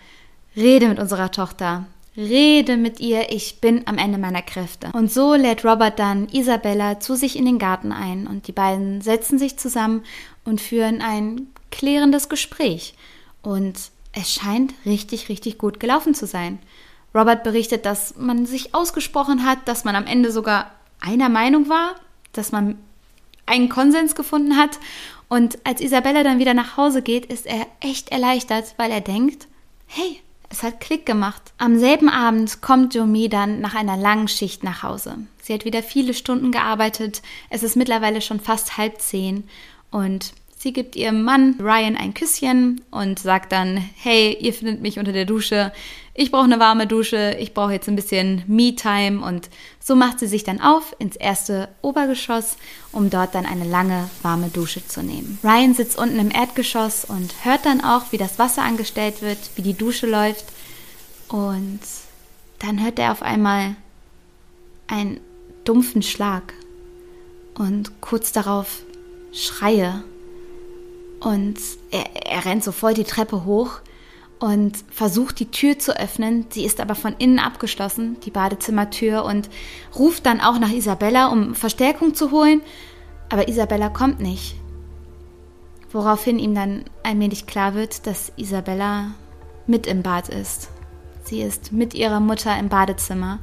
rede 0.55 0.87
mit 0.87 0.99
unserer 0.99 1.29
Tochter. 1.31 1.87
Rede 2.15 2.77
mit 2.77 2.99
ihr, 2.99 3.31
ich 3.31 3.59
bin 3.59 3.87
am 3.87 3.97
Ende 3.97 4.19
meiner 4.19 4.43
Kräfte. 4.43 4.91
Und 4.93 5.11
so 5.11 5.33
lädt 5.33 5.65
Robert 5.65 5.97
dann 5.97 6.29
Isabella 6.29 6.99
zu 6.99 7.15
sich 7.15 7.35
in 7.35 7.45
den 7.45 7.57
Garten 7.57 7.91
ein 7.91 8.27
und 8.27 8.47
die 8.47 8.51
beiden 8.51 9.01
setzen 9.01 9.39
sich 9.39 9.57
zusammen 9.57 10.03
und 10.45 10.61
führen 10.61 11.01
ein 11.01 11.47
klärendes 11.73 12.29
Gespräch. 12.29 12.93
Und 13.41 13.75
es 14.13 14.31
scheint 14.31 14.73
richtig, 14.85 15.27
richtig 15.27 15.57
gut 15.57 15.79
gelaufen 15.79 16.13
zu 16.13 16.27
sein. 16.27 16.59
Robert 17.15 17.43
berichtet, 17.43 17.85
dass 17.85 18.15
man 18.15 18.45
sich 18.45 18.75
ausgesprochen 18.75 19.43
hat, 19.43 19.67
dass 19.67 19.83
man 19.83 19.95
am 19.95 20.05
Ende 20.05 20.31
sogar 20.31 20.71
einer 21.01 21.29
Meinung 21.29 21.69
war, 21.69 21.95
dass 22.31 22.51
man 22.51 22.77
einen 23.45 23.69
Konsens 23.69 24.15
gefunden 24.15 24.55
hat. 24.55 24.79
Und 25.29 25.57
als 25.63 25.81
Isabella 25.81 26.23
dann 26.23 26.39
wieder 26.39 26.53
nach 26.53 26.77
Hause 26.77 27.01
geht, 27.01 27.25
ist 27.25 27.47
er 27.47 27.65
echt 27.81 28.09
erleichtert, 28.09 28.75
weil 28.77 28.91
er 28.91 29.01
denkt, 29.01 29.47
hey, 29.87 30.21
es 30.49 30.61
hat 30.61 30.79
Klick 30.79 31.07
gemacht. 31.07 31.41
Am 31.57 31.79
selben 31.79 32.09
Abend 32.09 32.61
kommt 32.61 32.93
Jomi 32.93 33.29
dann 33.29 33.59
nach 33.61 33.73
einer 33.73 33.97
langen 33.97 34.27
Schicht 34.27 34.63
nach 34.63 34.83
Hause. 34.83 35.17
Sie 35.41 35.53
hat 35.53 35.65
wieder 35.65 35.81
viele 35.81 36.13
Stunden 36.13 36.51
gearbeitet. 36.51 37.23
Es 37.49 37.63
ist 37.63 37.75
mittlerweile 37.75 38.21
schon 38.21 38.39
fast 38.39 38.77
halb 38.77 39.01
zehn 39.01 39.49
und 39.89 40.33
Sie 40.63 40.71
gibt 40.71 40.95
ihrem 40.95 41.23
Mann 41.23 41.57
Ryan 41.59 41.97
ein 41.97 42.13
Küsschen 42.13 42.79
und 42.89 43.19
sagt 43.19 43.51
dann, 43.51 43.75
hey, 43.97 44.37
ihr 44.39 44.53
findet 44.53 44.81
mich 44.81 44.97
unter 44.97 45.11
der 45.11 45.25
Dusche, 45.25 45.73
ich 46.13 46.31
brauche 46.31 46.45
eine 46.45 46.57
warme 46.57 46.87
Dusche, 46.87 47.35
ich 47.37 47.53
brauche 47.53 47.73
jetzt 47.73 47.89
ein 47.89 47.97
bisschen 47.97 48.43
Me-Time. 48.47 49.25
Und 49.25 49.49
so 49.81 49.93
macht 49.93 50.19
sie 50.19 50.27
sich 50.27 50.45
dann 50.45 50.61
auf 50.61 50.95
ins 50.99 51.17
erste 51.17 51.67
Obergeschoss, 51.81 52.55
um 52.93 53.09
dort 53.09 53.35
dann 53.35 53.45
eine 53.45 53.65
lange 53.65 54.09
warme 54.21 54.47
Dusche 54.47 54.87
zu 54.87 55.03
nehmen. 55.03 55.37
Ryan 55.43 55.73
sitzt 55.73 55.97
unten 55.97 56.17
im 56.17 56.31
Erdgeschoss 56.31 57.03
und 57.03 57.33
hört 57.43 57.65
dann 57.65 57.83
auch, 57.83 58.13
wie 58.13 58.17
das 58.17 58.39
Wasser 58.39 58.63
angestellt 58.63 59.21
wird, 59.21 59.39
wie 59.57 59.63
die 59.63 59.77
Dusche 59.77 60.07
läuft. 60.07 60.45
Und 61.27 61.81
dann 62.59 62.81
hört 62.81 62.99
er 62.99 63.11
auf 63.11 63.21
einmal 63.21 63.75
einen 64.87 65.19
dumpfen 65.65 66.03
Schlag 66.03 66.53
und 67.53 67.99
kurz 67.99 68.31
darauf 68.31 68.81
Schreie 69.33 70.05
und 71.23 71.57
er, 71.91 72.05
er 72.25 72.45
rennt 72.45 72.63
sofort 72.63 72.97
die 72.97 73.03
Treppe 73.03 73.45
hoch 73.45 73.79
und 74.39 74.83
versucht 74.91 75.39
die 75.39 75.51
Tür 75.51 75.79
zu 75.79 75.97
öffnen. 75.97 76.47
Sie 76.49 76.65
ist 76.65 76.81
aber 76.81 76.95
von 76.95 77.15
innen 77.17 77.39
abgeschlossen, 77.39 78.17
die 78.25 78.31
Badezimmertür, 78.31 79.23
und 79.23 79.49
ruft 79.97 80.25
dann 80.25 80.41
auch 80.41 80.59
nach 80.59 80.71
Isabella, 80.71 81.27
um 81.27 81.55
Verstärkung 81.55 82.13
zu 82.13 82.31
holen. 82.31 82.61
Aber 83.29 83.47
Isabella 83.47 83.89
kommt 83.89 84.19
nicht. 84.19 84.55
Woraufhin 85.91 86.39
ihm 86.39 86.55
dann 86.55 86.83
allmählich 87.03 87.47
klar 87.47 87.73
wird, 87.73 88.05
dass 88.05 88.33
Isabella 88.35 89.11
mit 89.65 89.87
im 89.87 90.03
Bad 90.03 90.27
ist. 90.27 90.69
Sie 91.23 91.41
ist 91.41 91.71
mit 91.71 91.93
ihrer 91.93 92.19
Mutter 92.19 92.57
im 92.59 92.67
Badezimmer 92.67 93.39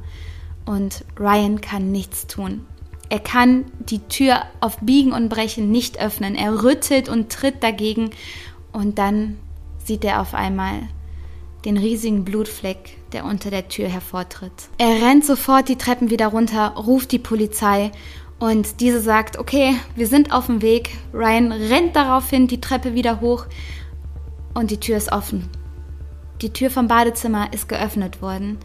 und 0.65 1.03
Ryan 1.19 1.61
kann 1.61 1.91
nichts 1.91 2.27
tun. 2.27 2.65
Er 3.11 3.19
kann 3.19 3.65
die 3.77 3.99
Tür 3.99 4.43
auf 4.61 4.77
Biegen 4.77 5.11
und 5.11 5.27
Brechen 5.27 5.69
nicht 5.69 5.99
öffnen. 5.99 6.33
Er 6.33 6.63
rüttelt 6.63 7.09
und 7.09 7.29
tritt 7.29 7.61
dagegen 7.61 8.11
und 8.71 8.99
dann 8.99 9.35
sieht 9.83 10.05
er 10.05 10.21
auf 10.21 10.33
einmal 10.33 10.75
den 11.65 11.75
riesigen 11.75 12.23
Blutfleck, 12.23 12.97
der 13.11 13.25
unter 13.25 13.51
der 13.51 13.67
Tür 13.67 13.89
hervortritt. 13.89 14.53
Er 14.77 15.01
rennt 15.05 15.25
sofort 15.25 15.67
die 15.67 15.75
Treppen 15.75 16.09
wieder 16.09 16.27
runter, 16.27 16.69
ruft 16.77 17.11
die 17.11 17.19
Polizei 17.19 17.91
Und 18.39 18.79
diese 18.79 19.01
sagt, 19.01 19.37
okay, 19.37 19.75
wir 19.97 20.07
sind 20.07 20.31
auf 20.31 20.45
dem 20.45 20.61
Weg. 20.61 20.91
Ryan 21.13 21.51
rennt 21.51 21.97
daraufhin 21.97 22.47
die 22.47 22.61
Treppe 22.61 22.93
wieder 22.93 23.19
hoch 23.19 23.45
und 24.53 24.71
die 24.71 24.79
Tür 24.79 24.95
ist 24.95 25.11
offen. 25.11 25.49
Die 26.41 26.53
Tür 26.53 26.71
vom 26.71 26.87
Badezimmer 26.87 27.51
ist 27.51 27.67
geöffnet 27.67 28.21
worden 28.21 28.57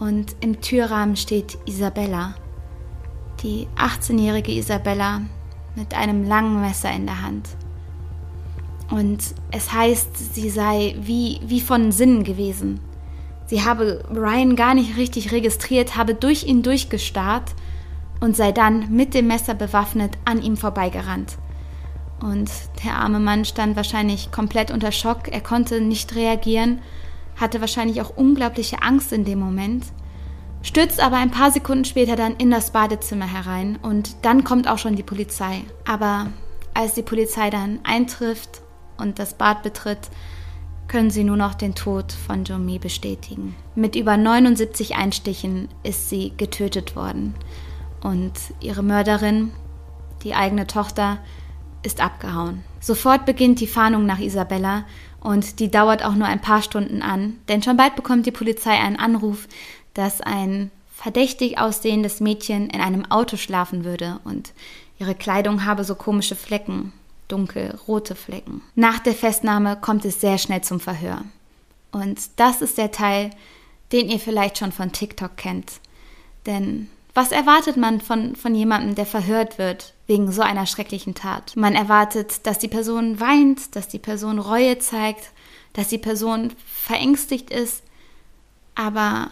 und 0.00 0.36
im 0.40 0.62
Türrahmen 0.62 1.16
steht 1.16 1.58
Isabella. 1.66 2.34
Die 3.42 3.68
18-jährige 3.76 4.52
Isabella 4.52 5.22
mit 5.76 5.94
einem 5.94 6.24
langen 6.24 6.60
Messer 6.60 6.92
in 6.92 7.06
der 7.06 7.22
Hand. 7.22 7.48
Und 8.90 9.18
es 9.50 9.72
heißt, 9.72 10.34
sie 10.34 10.50
sei 10.50 10.96
wie, 11.00 11.40
wie 11.44 11.60
von 11.60 11.92
Sinnen 11.92 12.24
gewesen. 12.24 12.80
Sie 13.46 13.64
habe 13.64 14.04
Ryan 14.10 14.56
gar 14.56 14.74
nicht 14.74 14.96
richtig 14.96 15.32
registriert, 15.32 15.96
habe 15.96 16.14
durch 16.14 16.44
ihn 16.44 16.62
durchgestarrt 16.62 17.54
und 18.20 18.36
sei 18.36 18.52
dann 18.52 18.90
mit 18.94 19.14
dem 19.14 19.26
Messer 19.28 19.54
bewaffnet 19.54 20.18
an 20.24 20.42
ihm 20.42 20.56
vorbeigerannt. 20.56 21.38
Und 22.20 22.50
der 22.84 22.96
arme 22.96 23.20
Mann 23.20 23.44
stand 23.44 23.76
wahrscheinlich 23.76 24.32
komplett 24.32 24.70
unter 24.70 24.90
Schock, 24.90 25.28
er 25.28 25.40
konnte 25.40 25.80
nicht 25.80 26.14
reagieren, 26.14 26.80
hatte 27.36 27.60
wahrscheinlich 27.60 28.02
auch 28.02 28.16
unglaubliche 28.16 28.82
Angst 28.82 29.12
in 29.12 29.24
dem 29.24 29.38
Moment, 29.38 29.84
stürzt 30.62 31.00
aber 31.00 31.16
ein 31.16 31.30
paar 31.30 31.50
Sekunden 31.50 31.84
später 31.84 32.16
dann 32.16 32.36
in 32.36 32.50
das 32.50 32.72
Badezimmer 32.72 33.26
herein 33.26 33.78
und 33.82 34.16
dann 34.22 34.44
kommt 34.44 34.68
auch 34.68 34.78
schon 34.78 34.96
die 34.96 35.02
Polizei. 35.02 35.62
Aber 35.86 36.26
als 36.74 36.94
die 36.94 37.02
Polizei 37.02 37.50
dann 37.50 37.80
eintrifft 37.84 38.62
und 38.96 39.18
das 39.18 39.34
Bad 39.34 39.62
betritt, 39.62 40.10
können 40.88 41.10
sie 41.10 41.24
nur 41.24 41.36
noch 41.36 41.54
den 41.54 41.74
Tod 41.74 42.12
von 42.12 42.44
Jomi 42.44 42.78
bestätigen. 42.78 43.54
Mit 43.74 43.94
über 43.94 44.16
79 44.16 44.96
Einstichen 44.96 45.68
ist 45.82 46.08
sie 46.08 46.32
getötet 46.36 46.96
worden 46.96 47.34
und 48.02 48.32
ihre 48.60 48.82
Mörderin, 48.82 49.52
die 50.24 50.34
eigene 50.34 50.66
Tochter, 50.66 51.18
ist 51.82 52.00
abgehauen. 52.00 52.64
Sofort 52.80 53.26
beginnt 53.26 53.60
die 53.60 53.66
Fahndung 53.66 54.06
nach 54.06 54.18
Isabella 54.18 54.84
und 55.20 55.60
die 55.60 55.70
dauert 55.70 56.04
auch 56.04 56.14
nur 56.14 56.26
ein 56.26 56.40
paar 56.40 56.62
Stunden 56.62 57.02
an, 57.02 57.36
denn 57.48 57.62
schon 57.62 57.76
bald 57.76 57.94
bekommt 57.94 58.26
die 58.26 58.32
Polizei 58.32 58.72
einen 58.72 58.96
Anruf, 58.96 59.46
dass 59.94 60.20
ein 60.20 60.70
verdächtig 60.94 61.58
aussehendes 61.58 62.20
Mädchen 62.20 62.70
in 62.70 62.80
einem 62.80 63.10
Auto 63.10 63.36
schlafen 63.36 63.84
würde 63.84 64.20
und 64.24 64.52
ihre 64.98 65.14
Kleidung 65.14 65.64
habe 65.64 65.84
so 65.84 65.94
komische 65.94 66.34
Flecken 66.34 66.92
dunkel 67.28 67.78
rote 67.86 68.14
Flecken. 68.14 68.62
Nach 68.74 68.98
der 68.98 69.14
Festnahme 69.14 69.76
kommt 69.76 70.04
es 70.04 70.20
sehr 70.20 70.38
schnell 70.38 70.62
zum 70.62 70.80
Verhör. 70.80 71.22
Und 71.92 72.18
das 72.36 72.62
ist 72.62 72.78
der 72.78 72.90
Teil, 72.90 73.30
den 73.92 74.08
ihr 74.08 74.18
vielleicht 74.18 74.58
schon 74.58 74.72
von 74.72 74.92
TikTok 74.92 75.36
kennt. 75.36 75.80
Denn 76.46 76.88
was 77.14 77.32
erwartet 77.32 77.76
man 77.76 78.00
von, 78.00 78.36
von 78.36 78.54
jemandem, 78.54 78.94
der 78.94 79.06
verhört 79.06 79.58
wird 79.58 79.94
wegen 80.06 80.30
so 80.30 80.42
einer 80.42 80.66
schrecklichen 80.66 81.14
Tat? 81.14 81.56
Man 81.56 81.74
erwartet, 81.74 82.46
dass 82.46 82.58
die 82.58 82.68
Person 82.68 83.20
weint, 83.20 83.74
dass 83.76 83.88
die 83.88 83.98
Person 83.98 84.38
Reue 84.38 84.78
zeigt, 84.78 85.32
dass 85.72 85.88
die 85.88 85.98
Person 85.98 86.52
verängstigt 86.66 87.50
ist. 87.50 87.82
Aber 88.74 89.30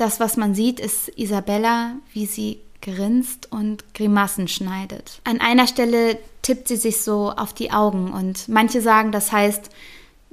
das, 0.00 0.20
was 0.20 0.36
man 0.36 0.54
sieht, 0.54 0.80
ist 0.80 1.08
Isabella, 1.16 1.96
wie 2.12 2.26
sie 2.26 2.60
grinst 2.82 3.52
und 3.52 3.94
Grimassen 3.94 4.48
schneidet. 4.48 5.20
An 5.24 5.40
einer 5.40 5.66
Stelle 5.66 6.18
tippt 6.42 6.68
sie 6.68 6.76
sich 6.76 7.02
so 7.02 7.30
auf 7.30 7.52
die 7.52 7.70
Augen 7.70 8.12
und 8.12 8.48
manche 8.48 8.80
sagen, 8.80 9.12
das 9.12 9.32
heißt, 9.32 9.70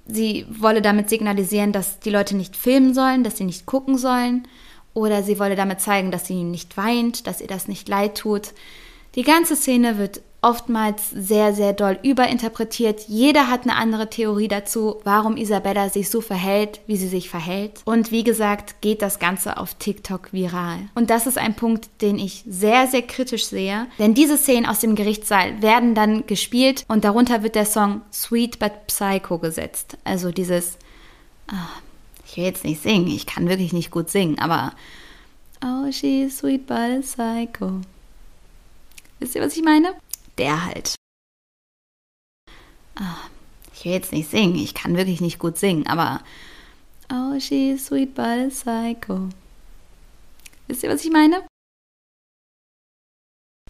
sie 0.05 0.45
wolle 0.49 0.81
damit 0.81 1.09
signalisieren, 1.09 1.73
dass 1.73 1.99
die 1.99 2.09
Leute 2.09 2.35
nicht 2.35 2.55
filmen 2.55 2.93
sollen, 2.93 3.23
dass 3.23 3.37
sie 3.37 3.43
nicht 3.43 3.65
gucken 3.65 3.97
sollen 3.97 4.47
oder 4.93 5.23
sie 5.23 5.39
wolle 5.39 5.55
damit 5.55 5.81
zeigen, 5.81 6.11
dass 6.11 6.25
sie 6.25 6.43
nicht 6.43 6.77
weint, 6.77 7.27
dass 7.27 7.41
ihr 7.41 7.47
das 7.47 7.67
nicht 7.67 7.89
leid 7.89 8.17
tut. 8.17 8.53
Die 9.15 9.23
ganze 9.23 9.55
Szene 9.55 9.97
wird 9.97 10.21
oftmals 10.41 11.09
sehr, 11.09 11.53
sehr 11.53 11.73
doll 11.73 11.97
überinterpretiert. 12.03 13.01
Jeder 13.07 13.49
hat 13.49 13.63
eine 13.63 13.75
andere 13.75 14.09
Theorie 14.09 14.47
dazu, 14.47 14.97
warum 15.03 15.35
Isabella 15.35 15.89
sich 15.89 16.09
so 16.09 16.21
verhält, 16.21 16.79
wie 16.87 16.97
sie 16.97 17.07
sich 17.07 17.29
verhält. 17.29 17.81
Und 17.85 18.11
wie 18.11 18.23
gesagt, 18.23 18.81
geht 18.81 19.01
das 19.01 19.19
Ganze 19.19 19.57
auf 19.57 19.73
TikTok 19.73 20.31
viral. 20.31 20.79
Und 20.95 21.09
das 21.09 21.27
ist 21.27 21.37
ein 21.37 21.55
Punkt, 21.55 21.89
den 22.01 22.19
ich 22.19 22.43
sehr, 22.47 22.87
sehr 22.87 23.01
kritisch 23.01 23.47
sehe. 23.47 23.87
Denn 23.99 24.13
diese 24.13 24.37
Szenen 24.37 24.65
aus 24.65 24.79
dem 24.79 24.95
Gerichtssaal 24.95 25.61
werden 25.61 25.95
dann 25.95 26.27
gespielt 26.27 26.85
und 26.87 27.03
darunter 27.03 27.43
wird 27.43 27.55
der 27.55 27.65
Song 27.65 28.01
Sweet 28.13 28.59
but 28.59 28.87
Psycho 28.87 29.39
gesetzt. 29.39 29.97
Also 30.03 30.31
dieses, 30.31 30.77
oh, 31.51 31.81
ich 32.25 32.37
will 32.37 32.45
jetzt 32.45 32.63
nicht 32.63 32.83
singen, 32.83 33.07
ich 33.07 33.25
kann 33.25 33.49
wirklich 33.49 33.73
nicht 33.73 33.91
gut 33.91 34.09
singen, 34.09 34.39
aber 34.39 34.73
Oh, 35.63 35.91
she's 35.91 36.37
sweet 36.37 36.67
but 36.67 37.01
psycho. 37.01 37.81
Wisst 39.19 39.35
ihr, 39.35 39.41
was 39.41 39.57
ich 39.57 39.63
meine? 39.63 39.95
Der 40.37 40.65
halt. 40.65 40.95
Ah, 42.95 43.17
ich 43.73 43.85
will 43.85 43.91
jetzt 43.91 44.11
nicht 44.11 44.29
singen, 44.29 44.55
ich 44.55 44.73
kann 44.73 44.97
wirklich 44.97 45.21
nicht 45.21 45.39
gut 45.39 45.57
singen, 45.57 45.87
aber 45.87 46.21
Oh, 47.09 47.39
she's 47.39 47.85
sweet 47.85 48.15
but 48.15 48.49
psycho. 48.49 49.29
Wisst 50.67 50.83
ihr, 50.83 50.89
was 50.89 51.05
ich 51.05 51.11
meine? 51.11 51.45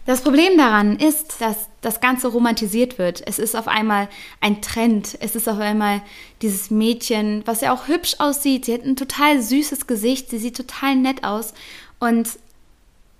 Das 0.06 0.22
Problem 0.22 0.56
daran 0.56 0.96
ist, 0.96 1.40
dass 1.40 1.68
das 1.82 2.00
Ganze 2.00 2.28
romantisiert 2.28 2.98
wird. 2.98 3.22
Es 3.26 3.38
ist 3.38 3.54
auf 3.54 3.68
einmal 3.68 4.08
ein 4.40 4.62
Trend. 4.62 5.16
Es 5.20 5.36
ist 5.36 5.48
auf 5.48 5.58
einmal 5.58 6.00
dieses 6.40 6.70
Mädchen, 6.70 7.46
was 7.46 7.60
ja 7.60 7.72
auch 7.72 7.88
hübsch 7.88 8.16
aussieht. 8.18 8.64
Sie 8.64 8.74
hat 8.74 8.84
ein 8.84 8.96
total 8.96 9.40
süßes 9.40 9.86
Gesicht. 9.86 10.30
Sie 10.30 10.38
sieht 10.38 10.56
total 10.56 10.96
nett 10.96 11.24
aus. 11.24 11.52
Und 12.00 12.38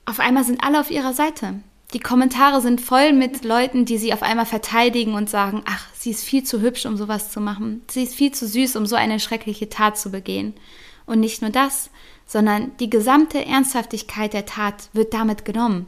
auf 0.07 0.19
einmal 0.19 0.45
sind 0.45 0.65
alle 0.65 0.81
auf 0.81 0.91
ihrer 0.91 1.13
Seite. 1.13 1.61
Die 1.95 2.01
Kommentare 2.01 2.61
sind 2.61 2.83
voll 2.83 3.13
mit 3.13 3.45
Leuten, 3.45 3.87
die 3.87 3.97
sie 3.97 4.13
auf 4.13 4.23
einmal 4.23 4.45
verteidigen 4.45 5.15
und 5.15 5.31
sagen, 5.31 5.63
ach, 5.65 5.87
sie 5.95 6.11
ist 6.11 6.23
viel 6.23 6.43
zu 6.43 6.61
hübsch, 6.61 6.85
um 6.85 6.99
sowas 6.99 7.31
zu 7.31 7.41
machen. 7.41 7.83
Sie 7.91 8.03
ist 8.03 8.15
viel 8.15 8.31
zu 8.31 8.47
süß, 8.47 8.77
um 8.77 8.85
so 8.85 8.95
eine 8.95 9.21
schreckliche 9.21 9.71
Tat 9.71 9.99
zu 9.99 10.11
begehen. 10.11 10.53
Und 11.07 11.21
nicht 11.21 11.41
nur 11.41 11.51
das, 11.51 11.89
sondern 12.27 12.77
die 12.77 12.91
gesamte 12.91 13.43
Ernsthaftigkeit 13.45 14.35
der 14.35 14.45
Tat 14.45 14.91
wird 14.93 15.15
damit 15.15 15.47
genommen, 15.47 15.87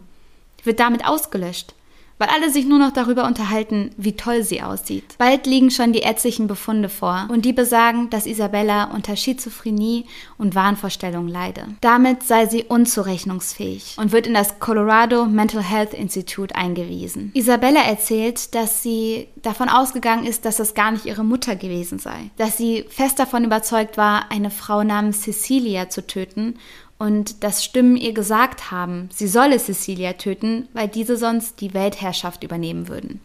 wird 0.65 0.81
damit 0.81 1.07
ausgelöscht 1.07 1.75
weil 2.21 2.29
alle 2.29 2.51
sich 2.51 2.67
nur 2.67 2.79
noch 2.79 2.93
darüber 2.93 3.25
unterhalten, 3.25 3.91
wie 3.97 4.15
toll 4.15 4.45
sie 4.45 4.63
aussieht. 4.63 5.17
Bald 5.17 5.47
liegen 5.47 5.71
schon 5.71 5.95
die 5.95 6.01
ärztlichen 6.01 6.47
Befunde 6.47 6.91
vor 6.91 7.27
und 7.31 7.47
die 7.47 7.55
besagen, 7.55 8.11
dass 8.11 8.27
Isabella 8.27 8.93
unter 8.95 9.17
Schizophrenie 9.17 10.05
und 10.37 10.55
Wahnvorstellungen 10.55 11.31
leide. 11.31 11.65
Damit 11.81 12.23
sei 12.23 12.47
sie 12.47 12.65
unzurechnungsfähig 12.65 13.97
und 13.99 14.13
wird 14.13 14.27
in 14.27 14.35
das 14.35 14.61
Colorado 14.61 15.25
Mental 15.25 15.63
Health 15.63 15.95
Institute 15.95 16.55
eingewiesen. 16.55 17.31
Isabella 17.33 17.81
erzählt, 17.81 18.55
dass 18.55 18.83
sie 18.83 19.29
davon 19.43 19.71
ausgegangen 19.71 20.27
ist, 20.27 20.45
dass 20.45 20.59
das 20.59 20.75
gar 20.75 20.93
nicht 20.93 21.07
ihre 21.07 21.25
Mutter 21.25 21.57
gewesen 21.57 21.99
sei, 21.99 22.31
dass 22.37 22.59
sie 22.59 22.85
fest 22.91 23.19
davon 23.19 23.45
überzeugt 23.45 23.97
war, 23.97 24.31
eine 24.31 24.51
Frau 24.51 24.83
namens 24.83 25.23
Cecilia 25.23 25.89
zu 25.89 26.07
töten 26.07 26.59
und 27.01 27.43
dass 27.43 27.65
Stimmen 27.65 27.97
ihr 27.97 28.13
gesagt 28.13 28.71
haben, 28.71 29.09
sie 29.11 29.27
solle 29.27 29.59
Cecilia 29.59 30.13
töten, 30.13 30.69
weil 30.75 30.87
diese 30.87 31.17
sonst 31.17 31.63
die 31.63 31.73
Weltherrschaft 31.73 32.45
übernehmen 32.45 32.89
würden. 32.89 33.23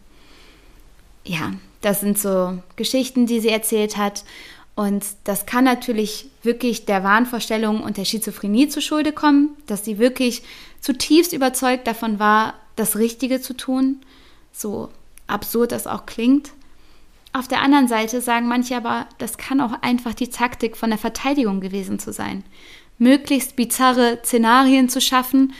Ja, 1.24 1.52
das 1.82 2.00
sind 2.00 2.18
so 2.18 2.56
Geschichten, 2.76 3.26
die 3.26 3.38
sie 3.38 3.50
erzählt 3.50 3.98
hat. 3.98 4.24
Und 4.76 5.04
das 5.24 5.44
kann 5.44 5.64
natürlich 5.64 6.30
wirklich 6.42 6.86
der 6.86 7.04
Wahnvorstellung 7.04 7.82
und 7.82 7.98
der 7.98 8.06
Schizophrenie 8.06 8.68
zu 8.68 8.80
Schulde 8.80 9.12
kommen, 9.12 9.50
dass 9.66 9.84
sie 9.84 9.98
wirklich 9.98 10.42
zutiefst 10.80 11.34
überzeugt 11.34 11.86
davon 11.86 12.18
war, 12.18 12.54
das 12.76 12.96
Richtige 12.96 13.42
zu 13.42 13.54
tun, 13.54 14.00
so 14.52 14.88
absurd 15.26 15.72
das 15.72 15.86
auch 15.86 16.06
klingt. 16.06 16.52
Auf 17.34 17.46
der 17.46 17.60
anderen 17.60 17.88
Seite 17.88 18.22
sagen 18.22 18.48
manche 18.48 18.74
aber, 18.74 19.06
das 19.18 19.36
kann 19.36 19.60
auch 19.60 19.82
einfach 19.82 20.14
die 20.14 20.30
Taktik 20.30 20.78
von 20.78 20.88
der 20.88 20.98
Verteidigung 20.98 21.60
gewesen 21.60 21.98
zu 21.98 22.10
sein 22.10 22.42
möglichst 22.98 23.56
bizarre 23.56 24.18
Szenarien 24.24 24.88
zu 24.88 25.00
schaffen, 25.00 25.52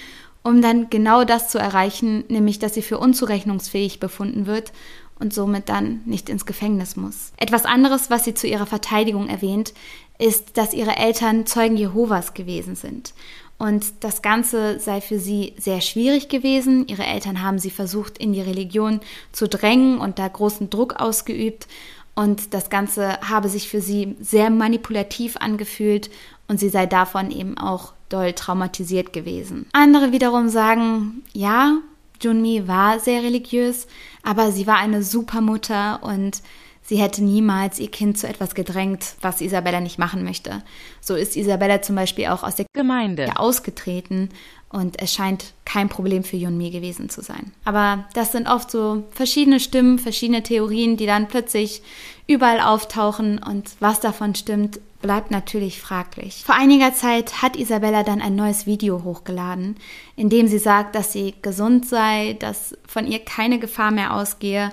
um 0.42 0.62
dann 0.62 0.90
genau 0.90 1.24
das 1.24 1.48
zu 1.48 1.58
erreichen, 1.58 2.24
nämlich 2.28 2.58
dass 2.58 2.74
sie 2.74 2.82
für 2.82 2.98
unzurechnungsfähig 2.98 3.98
befunden 4.00 4.46
wird 4.46 4.72
und 5.18 5.34
somit 5.34 5.68
dann 5.68 6.02
nicht 6.04 6.28
ins 6.28 6.46
Gefängnis 6.46 6.96
muss. 6.96 7.32
Etwas 7.36 7.64
anderes, 7.64 8.10
was 8.10 8.24
sie 8.24 8.34
zu 8.34 8.46
ihrer 8.46 8.66
Verteidigung 8.66 9.28
erwähnt, 9.28 9.72
ist, 10.18 10.56
dass 10.56 10.74
ihre 10.74 10.96
Eltern 10.96 11.46
Zeugen 11.46 11.76
Jehovas 11.76 12.34
gewesen 12.34 12.76
sind. 12.76 13.12
Und 13.58 14.04
das 14.04 14.20
Ganze 14.20 14.78
sei 14.78 15.00
für 15.00 15.18
sie 15.18 15.54
sehr 15.58 15.80
schwierig 15.80 16.28
gewesen. 16.28 16.86
Ihre 16.88 17.04
Eltern 17.04 17.42
haben 17.42 17.58
sie 17.58 17.70
versucht, 17.70 18.18
in 18.18 18.32
die 18.32 18.42
Religion 18.42 19.00
zu 19.32 19.48
drängen 19.48 19.98
und 19.98 20.18
da 20.18 20.28
großen 20.28 20.68
Druck 20.68 20.96
ausgeübt. 20.96 21.66
Und 22.14 22.54
das 22.54 22.70
Ganze 22.70 23.18
habe 23.20 23.48
sich 23.48 23.68
für 23.68 23.80
sie 23.80 24.16
sehr 24.20 24.50
manipulativ 24.50 25.36
angefühlt 25.38 26.10
und 26.48 26.60
sie 26.60 26.68
sei 26.68 26.86
davon 26.86 27.30
eben 27.30 27.58
auch 27.58 27.92
doll 28.08 28.32
traumatisiert 28.32 29.12
gewesen. 29.12 29.66
Andere 29.72 30.12
wiederum 30.12 30.48
sagen, 30.48 31.22
ja, 31.32 31.78
Junmi 32.20 32.66
war 32.66 33.00
sehr 33.00 33.22
religiös, 33.22 33.86
aber 34.22 34.52
sie 34.52 34.66
war 34.66 34.76
eine 34.76 35.02
super 35.02 35.40
Mutter 35.40 36.02
und 36.02 36.42
Sie 36.88 36.98
hätte 36.98 37.24
niemals 37.24 37.80
ihr 37.80 37.90
Kind 37.90 38.16
zu 38.16 38.28
etwas 38.28 38.54
gedrängt, 38.54 39.16
was 39.20 39.40
Isabella 39.40 39.80
nicht 39.80 39.98
machen 39.98 40.22
möchte. 40.22 40.62
So 41.00 41.16
ist 41.16 41.34
Isabella 41.34 41.82
zum 41.82 41.96
Beispiel 41.96 42.26
auch 42.26 42.44
aus 42.44 42.54
der 42.54 42.66
Gemeinde 42.74 43.40
ausgetreten 43.40 44.28
und 44.68 45.02
es 45.02 45.12
scheint 45.12 45.52
kein 45.64 45.88
Problem 45.88 46.22
für 46.22 46.36
Yunmi 46.36 46.70
gewesen 46.70 47.08
zu 47.08 47.22
sein. 47.22 47.50
Aber 47.64 48.04
das 48.14 48.30
sind 48.30 48.48
oft 48.48 48.70
so 48.70 49.02
verschiedene 49.10 49.58
Stimmen, 49.58 49.98
verschiedene 49.98 50.44
Theorien, 50.44 50.96
die 50.96 51.06
dann 51.06 51.26
plötzlich 51.26 51.82
überall 52.28 52.60
auftauchen 52.60 53.42
und 53.42 53.68
was 53.80 53.98
davon 53.98 54.36
stimmt, 54.36 54.78
bleibt 55.06 55.30
natürlich 55.30 55.80
fraglich. 55.80 56.42
Vor 56.44 56.56
einiger 56.56 56.92
Zeit 56.92 57.40
hat 57.40 57.54
Isabella 57.54 58.02
dann 58.02 58.20
ein 58.20 58.34
neues 58.34 58.66
Video 58.66 59.04
hochgeladen, 59.04 59.76
in 60.16 60.28
dem 60.30 60.48
sie 60.48 60.58
sagt, 60.58 60.96
dass 60.96 61.12
sie 61.12 61.32
gesund 61.42 61.86
sei, 61.86 62.36
dass 62.40 62.76
von 62.88 63.06
ihr 63.06 63.20
keine 63.20 63.60
Gefahr 63.60 63.92
mehr 63.92 64.14
ausgehe 64.14 64.72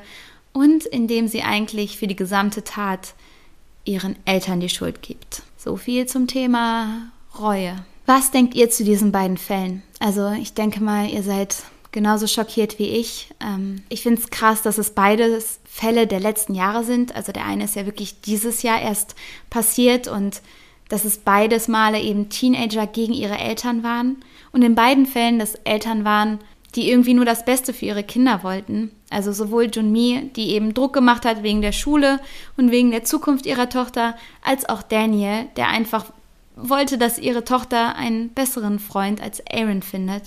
und 0.52 0.86
in 0.86 1.08
dem 1.08 1.28
sie 1.28 1.44
eigentlich 1.44 2.00
für 2.00 2.08
die 2.08 2.16
gesamte 2.16 2.64
Tat 2.64 3.14
ihren 3.86 4.16
Eltern 4.26 4.60
die 4.60 4.70
Schuld 4.70 5.04
gibt. 5.04 5.44
So 5.56 5.78
viel 5.78 6.08
zum 6.08 6.26
Thema 6.26 7.12
Reue. 7.38 7.76
Was 8.08 8.32
denkt 8.32 8.56
ihr 8.56 8.72
zu 8.72 8.84
diesen 8.84 9.12
beiden 9.12 9.38
Fällen? 9.38 9.84
Also 10.00 10.32
ich 10.32 10.56
denke 10.56 10.82
mal, 10.82 11.12
ihr 11.12 11.22
seid 11.22 11.58
genauso 11.94 12.28
schockiert 12.28 12.78
wie 12.80 12.90
ich. 12.90 13.30
Ähm, 13.40 13.84
ich 13.88 14.04
finde 14.04 14.20
es 14.20 14.30
krass, 14.30 14.62
dass 14.62 14.78
es 14.78 14.90
beides 14.92 15.62
Fälle 15.64 16.06
der 16.06 16.20
letzten 16.20 16.54
Jahre 16.54 16.84
sind. 16.84 17.16
Also 17.16 17.32
der 17.32 17.46
eine 17.46 17.64
ist 17.64 17.78
ja 17.78 17.86
wirklich 17.86 18.20
dieses 18.20 18.64
Jahr 18.64 18.82
erst 18.82 19.16
passiert 19.50 20.10
und 20.10 20.42
dass 20.90 21.06
es 21.06 21.20
beides 21.20 21.70
Male 21.70 22.02
eben 22.02 22.30
Teenager 22.30 22.86
gegen 22.86 23.14
ihre 23.14 23.38
Eltern 23.38 23.84
waren. 23.84 24.18
Und 24.52 24.64
in 24.64 24.76
beiden 24.76 25.06
Fällen, 25.06 25.40
dass 25.40 25.56
Eltern 25.56 26.04
waren, 26.04 26.40
die 26.76 26.90
irgendwie 26.90 27.14
nur 27.14 27.26
das 27.26 27.46
Beste 27.46 27.72
für 27.74 27.86
ihre 27.86 28.04
Kinder 28.04 28.44
wollten. 28.44 28.92
Also 29.10 29.32
sowohl 29.32 29.70
Junmi, 29.72 30.32
die 30.36 30.50
eben 30.50 30.74
Druck 30.74 30.94
gemacht 30.94 31.24
hat 31.24 31.44
wegen 31.44 31.62
der 31.62 31.72
Schule 31.72 32.20
und 32.58 32.72
wegen 32.72 32.92
der 32.92 33.04
Zukunft 33.04 33.46
ihrer 33.46 33.70
Tochter, 33.70 34.18
als 34.44 34.68
auch 34.68 34.82
Daniel, 34.82 35.46
der 35.56 35.70
einfach 35.70 36.06
wollte, 36.56 36.98
dass 36.98 37.20
ihre 37.20 37.44
Tochter 37.44 37.96
einen 37.96 38.30
besseren 38.30 38.80
Freund 38.80 39.22
als 39.22 39.44
Aaron 39.52 39.82
findet. 39.82 40.24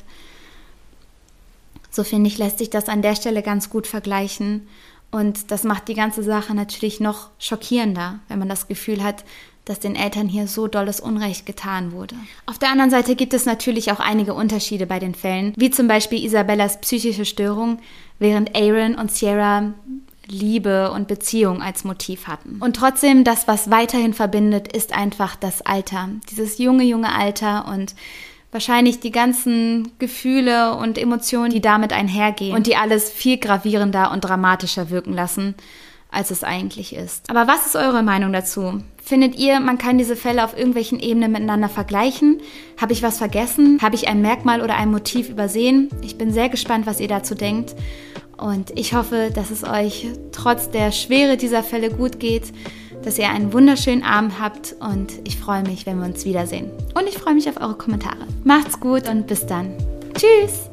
So 1.97 2.05
finde 2.05 2.29
ich, 2.29 2.37
lässt 2.37 2.59
sich 2.59 2.69
das 2.69 2.91
an 2.91 3.01
der 3.01 3.17
Stelle 3.17 3.43
ganz 3.43 3.71
gut 3.71 3.87
vergleichen. 3.87 4.69
Und 5.11 5.51
das 5.51 5.65
macht 5.65 5.89
die 5.89 5.95
ganze 5.95 6.23
Sache 6.23 6.55
natürlich 6.55 7.01
noch 7.01 7.31
schockierender, 7.39 8.19
wenn 8.29 8.39
man 8.39 8.51
das 8.51 8.69
Gefühl 8.69 9.03
hat, 9.03 9.25
dass 9.65 9.81
den 9.81 9.97
Eltern 9.97 10.29
hier 10.29 10.47
so 10.47 10.67
dolles 10.67 11.01
Unrecht 11.01 11.47
getan 11.47 11.93
wurde. 11.93 12.15
Auf 12.45 12.59
der 12.59 12.69
anderen 12.69 12.91
Seite 12.91 13.17
gibt 13.17 13.33
es 13.33 13.47
natürlich 13.47 13.93
auch 13.93 13.99
einige 13.99 14.35
Unterschiede 14.35 14.87
bei 14.87 14.99
den 14.99 15.15
Fällen, 15.15 15.55
wie 15.57 15.71
zum 15.71 15.89
Beispiel 15.89 16.23
Isabellas 16.23 16.83
psychische 16.83 17.25
Störung, 17.25 17.79
während 18.19 18.55
Aaron 18.55 18.97
und 18.97 19.11
Sierra 19.11 19.73
Liebe 20.27 20.91
und 20.91 21.09
Beziehung 21.09 21.63
als 21.63 21.85
Motiv 21.85 22.27
hatten. 22.27 22.59
Und 22.61 22.77
trotzdem, 22.77 23.25
das, 23.25 23.49
was 23.49 23.71
weiterhin 23.71 24.13
verbindet, 24.13 24.71
ist 24.77 24.93
einfach 24.93 25.35
das 25.35 25.63
Alter. 25.63 26.11
Dieses 26.31 26.59
junge, 26.59 26.85
junge 26.85 27.15
Alter 27.15 27.67
und 27.69 27.95
wahrscheinlich 28.57 29.01
die 29.01 29.11
ganzen 29.11 29.93
Gefühle 29.99 30.77
und 30.77 30.97
Emotionen, 30.97 31.51
die 31.51 31.61
damit 31.61 31.93
einhergehen 31.93 32.57
und 32.57 32.67
die 32.67 32.75
alles 32.75 33.11
viel 33.11 33.37
gravierender 33.37 34.11
und 34.13 34.23
dramatischer 34.23 34.89
wirken 34.89 35.13
lassen, 35.13 35.55
als 36.11 36.31
es 36.31 36.43
eigentlich 36.43 36.97
ist. 36.97 37.29
Aber 37.29 37.47
was 37.47 37.67
ist 37.67 37.77
eure 37.77 38.03
Meinung 38.03 38.33
dazu? 38.33 38.81
Findet 38.97 39.37
ihr, 39.37 39.61
man 39.61 39.77
kann 39.77 39.99
diese 39.99 40.17
Fälle 40.17 40.43
auf 40.43 40.57
irgendwelchen 40.57 40.99
Ebenen 41.01 41.33
miteinander 41.33 41.69
vergleichen? 41.69 42.41
Habe 42.81 42.95
ich 42.95 43.03
was 43.03 43.19
vergessen? 43.19 43.79
Habe 43.83 43.95
ich 43.95 44.09
ein 44.09 44.23
Merkmal 44.23 44.63
oder 44.63 44.77
ein 44.79 44.91
Motiv 44.91 45.29
übersehen? 45.29 45.91
Ich 46.01 46.17
bin 46.17 46.33
sehr 46.33 46.49
gespannt, 46.49 46.87
was 46.87 46.99
ihr 46.99 47.09
dazu 47.09 47.35
denkt. 47.35 47.75
Und 48.39 48.71
ich 48.75 48.95
hoffe, 48.95 49.31
dass 49.35 49.51
es 49.51 49.65
euch 49.65 50.07
trotz 50.33 50.71
der 50.71 50.93
Schwere 50.93 51.37
dieser 51.37 51.63
Fälle 51.63 51.91
gut 51.91 52.21
geht 52.21 52.55
dass 53.07 53.19
ihr 53.21 53.31
einen 53.31 53.53
wunderschönen 53.53 54.03
Abend 54.03 54.41
habt 54.41 54.75
und 54.81 55.13
ich 55.25 55.39
freue 55.39 55.63
mich, 55.63 55.87
wenn 55.87 56.01
wir 56.01 56.07
uns 56.07 56.25
wiedersehen. 56.25 56.73
Und 56.93 57.09
ich 57.09 57.17
freue 57.17 57.35
mich 57.35 57.49
auf 57.49 57.61
eure 57.61 57.75
Kommentare. 57.79 58.27
Macht's 58.43 58.81
gut 58.81 59.09
und 59.09 59.29
bis 59.29 59.47
dann. 59.47 59.77
Tschüss! 60.15 60.69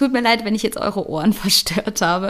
Tut 0.00 0.14
mir 0.14 0.22
leid, 0.22 0.46
wenn 0.46 0.54
ich 0.54 0.62
jetzt 0.62 0.78
eure 0.78 1.10
Ohren 1.10 1.32
verstört 1.34 2.00
habe. 2.00 2.28